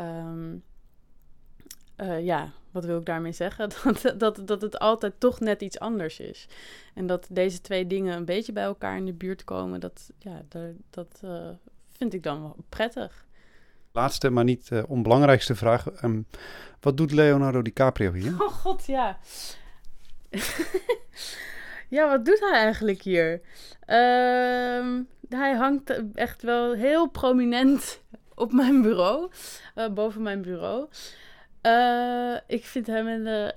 Um, 0.02 0.64
uh, 1.98 2.24
ja, 2.26 2.52
wat 2.72 2.86
wil 2.86 3.00
ik 3.00 3.06
daarmee 3.06 3.32
zeggen? 3.32 3.70
Dat, 3.84 4.14
dat, 4.18 4.48
dat 4.48 4.62
het 4.62 4.80
altijd 4.80 5.14
toch 5.18 5.40
net 5.40 5.62
iets 5.62 5.80
anders 5.80 6.20
is. 6.20 6.48
En 6.94 7.08
dat 7.08 7.28
deze 7.30 7.62
twee 7.62 7.88
dingen 7.88 8.16
een 8.16 8.26
beetje 8.26 8.52
bij 8.52 8.64
elkaar 8.64 8.98
in 8.98 9.06
de 9.06 9.14
buurt 9.14 9.44
komen, 9.44 9.80
dat, 9.80 10.12
ja, 10.18 10.42
dat, 10.48 10.72
dat 10.90 11.22
uh, 11.24 11.50
vind 11.98 12.14
ik 12.14 12.24
dan 12.24 12.42
wel 12.42 12.56
prettig. 12.70 13.26
Laatste, 13.92 14.30
maar 14.30 14.44
niet 14.44 14.70
uh, 14.74 14.84
onbelangrijkste 14.88 15.56
vraag. 15.56 16.04
Um, 16.04 16.28
wat 16.80 16.98
doet 16.98 17.12
Leonardo 17.12 17.62
DiCaprio 17.62 18.14
hier? 18.14 18.36
Oh 18.44 18.54
god, 18.54 18.86
ja. 18.86 19.18
Ja, 21.92 22.10
wat 22.10 22.26
doet 22.26 22.40
hij 22.40 22.52
eigenlijk 22.52 23.02
hier? 23.02 23.42
Uh, 23.88 25.00
hij 25.30 25.54
hangt 25.54 26.02
echt 26.14 26.42
wel 26.42 26.74
heel 26.74 27.10
prominent 27.10 28.02
op 28.36 28.52
mijn 28.52 28.82
bureau, 28.82 29.32
uh, 29.76 29.90
boven 29.90 30.22
mijn 30.22 30.42
bureau. 30.42 30.88
Uh, 31.66 32.38
ik 32.48 32.66
vind 32.66 32.88
hem 32.88 33.08
een, 33.08 33.28
uh, 33.28 33.52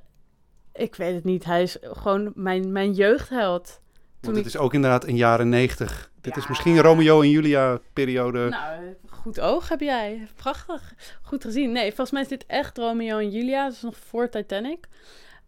ik 0.72 0.94
weet 0.94 1.14
het 1.14 1.24
niet, 1.24 1.44
hij 1.44 1.62
is 1.62 1.76
gewoon 1.80 2.32
mijn, 2.34 2.72
mijn 2.72 2.92
jeugdheld. 2.92 3.80
Want 4.20 4.36
het 4.36 4.46
is 4.46 4.56
ook 4.56 4.74
inderdaad 4.74 5.06
een 5.06 5.16
jaren 5.16 5.48
negentig. 5.48 6.10
Dit 6.20 6.34
ja. 6.34 6.40
is 6.40 6.48
misschien 6.48 6.80
Romeo 6.80 7.22
en 7.22 7.30
Julia 7.30 7.80
periode. 7.92 8.48
Nou, 8.48 8.96
goed 9.08 9.40
oog 9.40 9.68
heb 9.68 9.80
jij. 9.80 10.28
Prachtig. 10.36 10.94
Goed 11.22 11.44
gezien. 11.44 11.72
Nee, 11.72 11.86
volgens 11.86 12.10
mij 12.10 12.22
is 12.22 12.28
dit 12.28 12.46
echt 12.46 12.78
Romeo 12.78 13.18
en 13.18 13.30
Julia. 13.30 13.64
Dat 13.64 13.72
is 13.72 13.82
nog 13.82 13.96
voor 13.96 14.28
Titanic. 14.28 14.86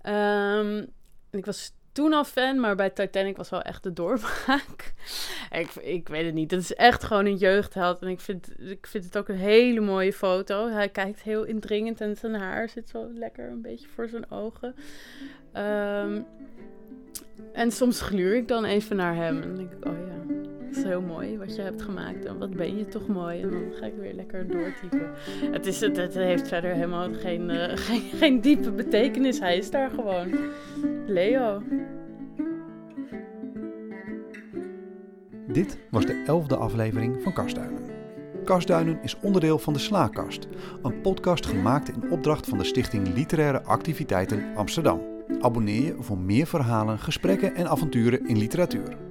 Um, 0.03 0.13
en 1.31 1.39
ik 1.39 1.47
was 1.47 1.73
toen 1.97 2.13
al 2.13 2.25
fan, 2.25 2.61
maar 2.61 2.77
bij 2.77 2.91
Titanic 2.91 3.37
was 3.37 3.51
wel 3.51 3.63
echt 3.63 3.83
de 3.83 3.93
doorbraak. 3.93 4.93
ik, 5.51 5.75
ik 5.75 6.09
weet 6.09 6.25
het 6.25 6.35
niet. 6.35 6.51
Het 6.51 6.61
is 6.61 6.75
echt 6.75 7.05
gewoon 7.05 7.27
een 7.27 7.37
jeugdheld. 7.37 8.01
En 8.03 8.09
ik 8.09 8.21
vind, 8.21 8.49
ik 8.59 8.87
vind 8.87 9.05
het 9.05 9.19
ook 9.19 9.29
een 9.29 9.37
hele 9.37 9.81
mooie 9.81 10.13
foto. 10.13 10.69
Hij 10.69 10.89
kijkt 10.89 11.23
heel 11.23 11.45
indringend 11.45 12.01
en 12.01 12.17
zijn 12.17 12.35
haar 12.35 12.69
zit 12.69 12.89
zo 12.89 13.11
lekker 13.15 13.49
een 13.49 13.63
beetje 13.63 13.89
voor 13.89 14.09
zijn 14.09 14.31
ogen. 14.31 14.75
Um, 15.55 16.27
en 17.53 17.73
soms 17.73 18.01
gluur 18.01 18.35
ik 18.35 18.49
dan 18.49 18.65
even 18.65 18.97
naar 18.97 19.15
hem 19.15 19.43
en 19.43 19.57
denk 19.57 19.73
ik, 19.73 19.87
oh 19.87 19.93
ja, 19.93 20.55
dat 20.67 20.77
is 20.77 20.85
heel 20.85 21.01
mooi 21.01 21.39
wat 21.39 21.57
je 21.57 21.63
hebt 21.63 21.83
gemaakt. 21.83 22.25
En 22.25 22.39
wat 22.39 22.51
ben 22.51 22.77
je 22.77 22.87
toch 22.87 23.07
mooi. 23.07 23.41
En 23.41 23.51
dan 23.51 23.73
ga 23.73 23.87
ik 23.87 23.95
weer 23.99 24.15
lekker 24.15 24.49
doortypen. 24.49 25.11
Het, 25.53 25.67
is, 25.67 25.81
het, 25.81 25.97
het 25.97 26.15
heeft 26.15 26.49
verder 26.49 26.75
helemaal 26.75 27.09
geen, 27.13 27.51
uh, 27.51 27.77
geen, 27.87 28.01
geen 28.01 28.41
diepe 28.41 28.71
betekenis. 28.71 29.39
Hij 29.39 29.57
is 29.57 29.71
daar 29.71 29.91
gewoon. 29.91 30.35
Leo. 31.07 31.63
Dit 35.47 35.79
was 35.91 36.07
de 36.07 36.23
elfde 36.27 36.57
aflevering 36.57 37.23
van 37.23 37.33
Kastduinen. 37.33 37.85
Kastduinen 38.45 38.99
is 39.03 39.17
onderdeel 39.21 39.59
van 39.59 39.73
de 39.73 39.79
Slaakast, 39.79 40.47
een 40.83 41.01
podcast 41.01 41.47
gemaakt 41.47 41.89
in 41.89 42.11
opdracht 42.11 42.47
van 42.47 42.59
de 42.59 42.65
Stichting 42.65 43.15
Literaire 43.15 43.63
Activiteiten 43.63 44.55
Amsterdam. 44.55 45.01
Abonneer 45.41 45.85
je 45.85 45.97
voor 45.99 46.19
meer 46.19 46.47
verhalen, 46.47 46.99
gesprekken 46.99 47.55
en 47.55 47.69
avonturen 47.69 48.27
in 48.27 48.39
literatuur. 48.39 49.06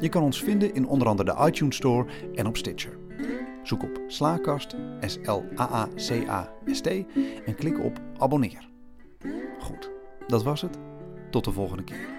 Je 0.00 0.08
kan 0.08 0.22
ons 0.22 0.42
vinden 0.42 0.74
in 0.74 0.86
onder 0.86 1.08
andere 1.08 1.34
de 1.34 1.46
iTunes 1.46 1.76
Store 1.76 2.06
en 2.34 2.46
op 2.46 2.56
Stitcher. 2.56 2.98
Zoek 3.62 3.82
op 3.82 4.00
Slaakast, 4.06 4.76
S-L-A-A-C-A-S-T 5.00 6.86
en 7.46 7.54
klik 7.56 7.84
op 7.84 8.00
abonneer. 8.18 8.68
Goed, 9.58 9.90
dat 10.26 10.42
was 10.42 10.62
het. 10.62 10.78
Tot 11.30 11.44
de 11.44 11.52
volgende 11.52 11.84
keer. 11.84 12.15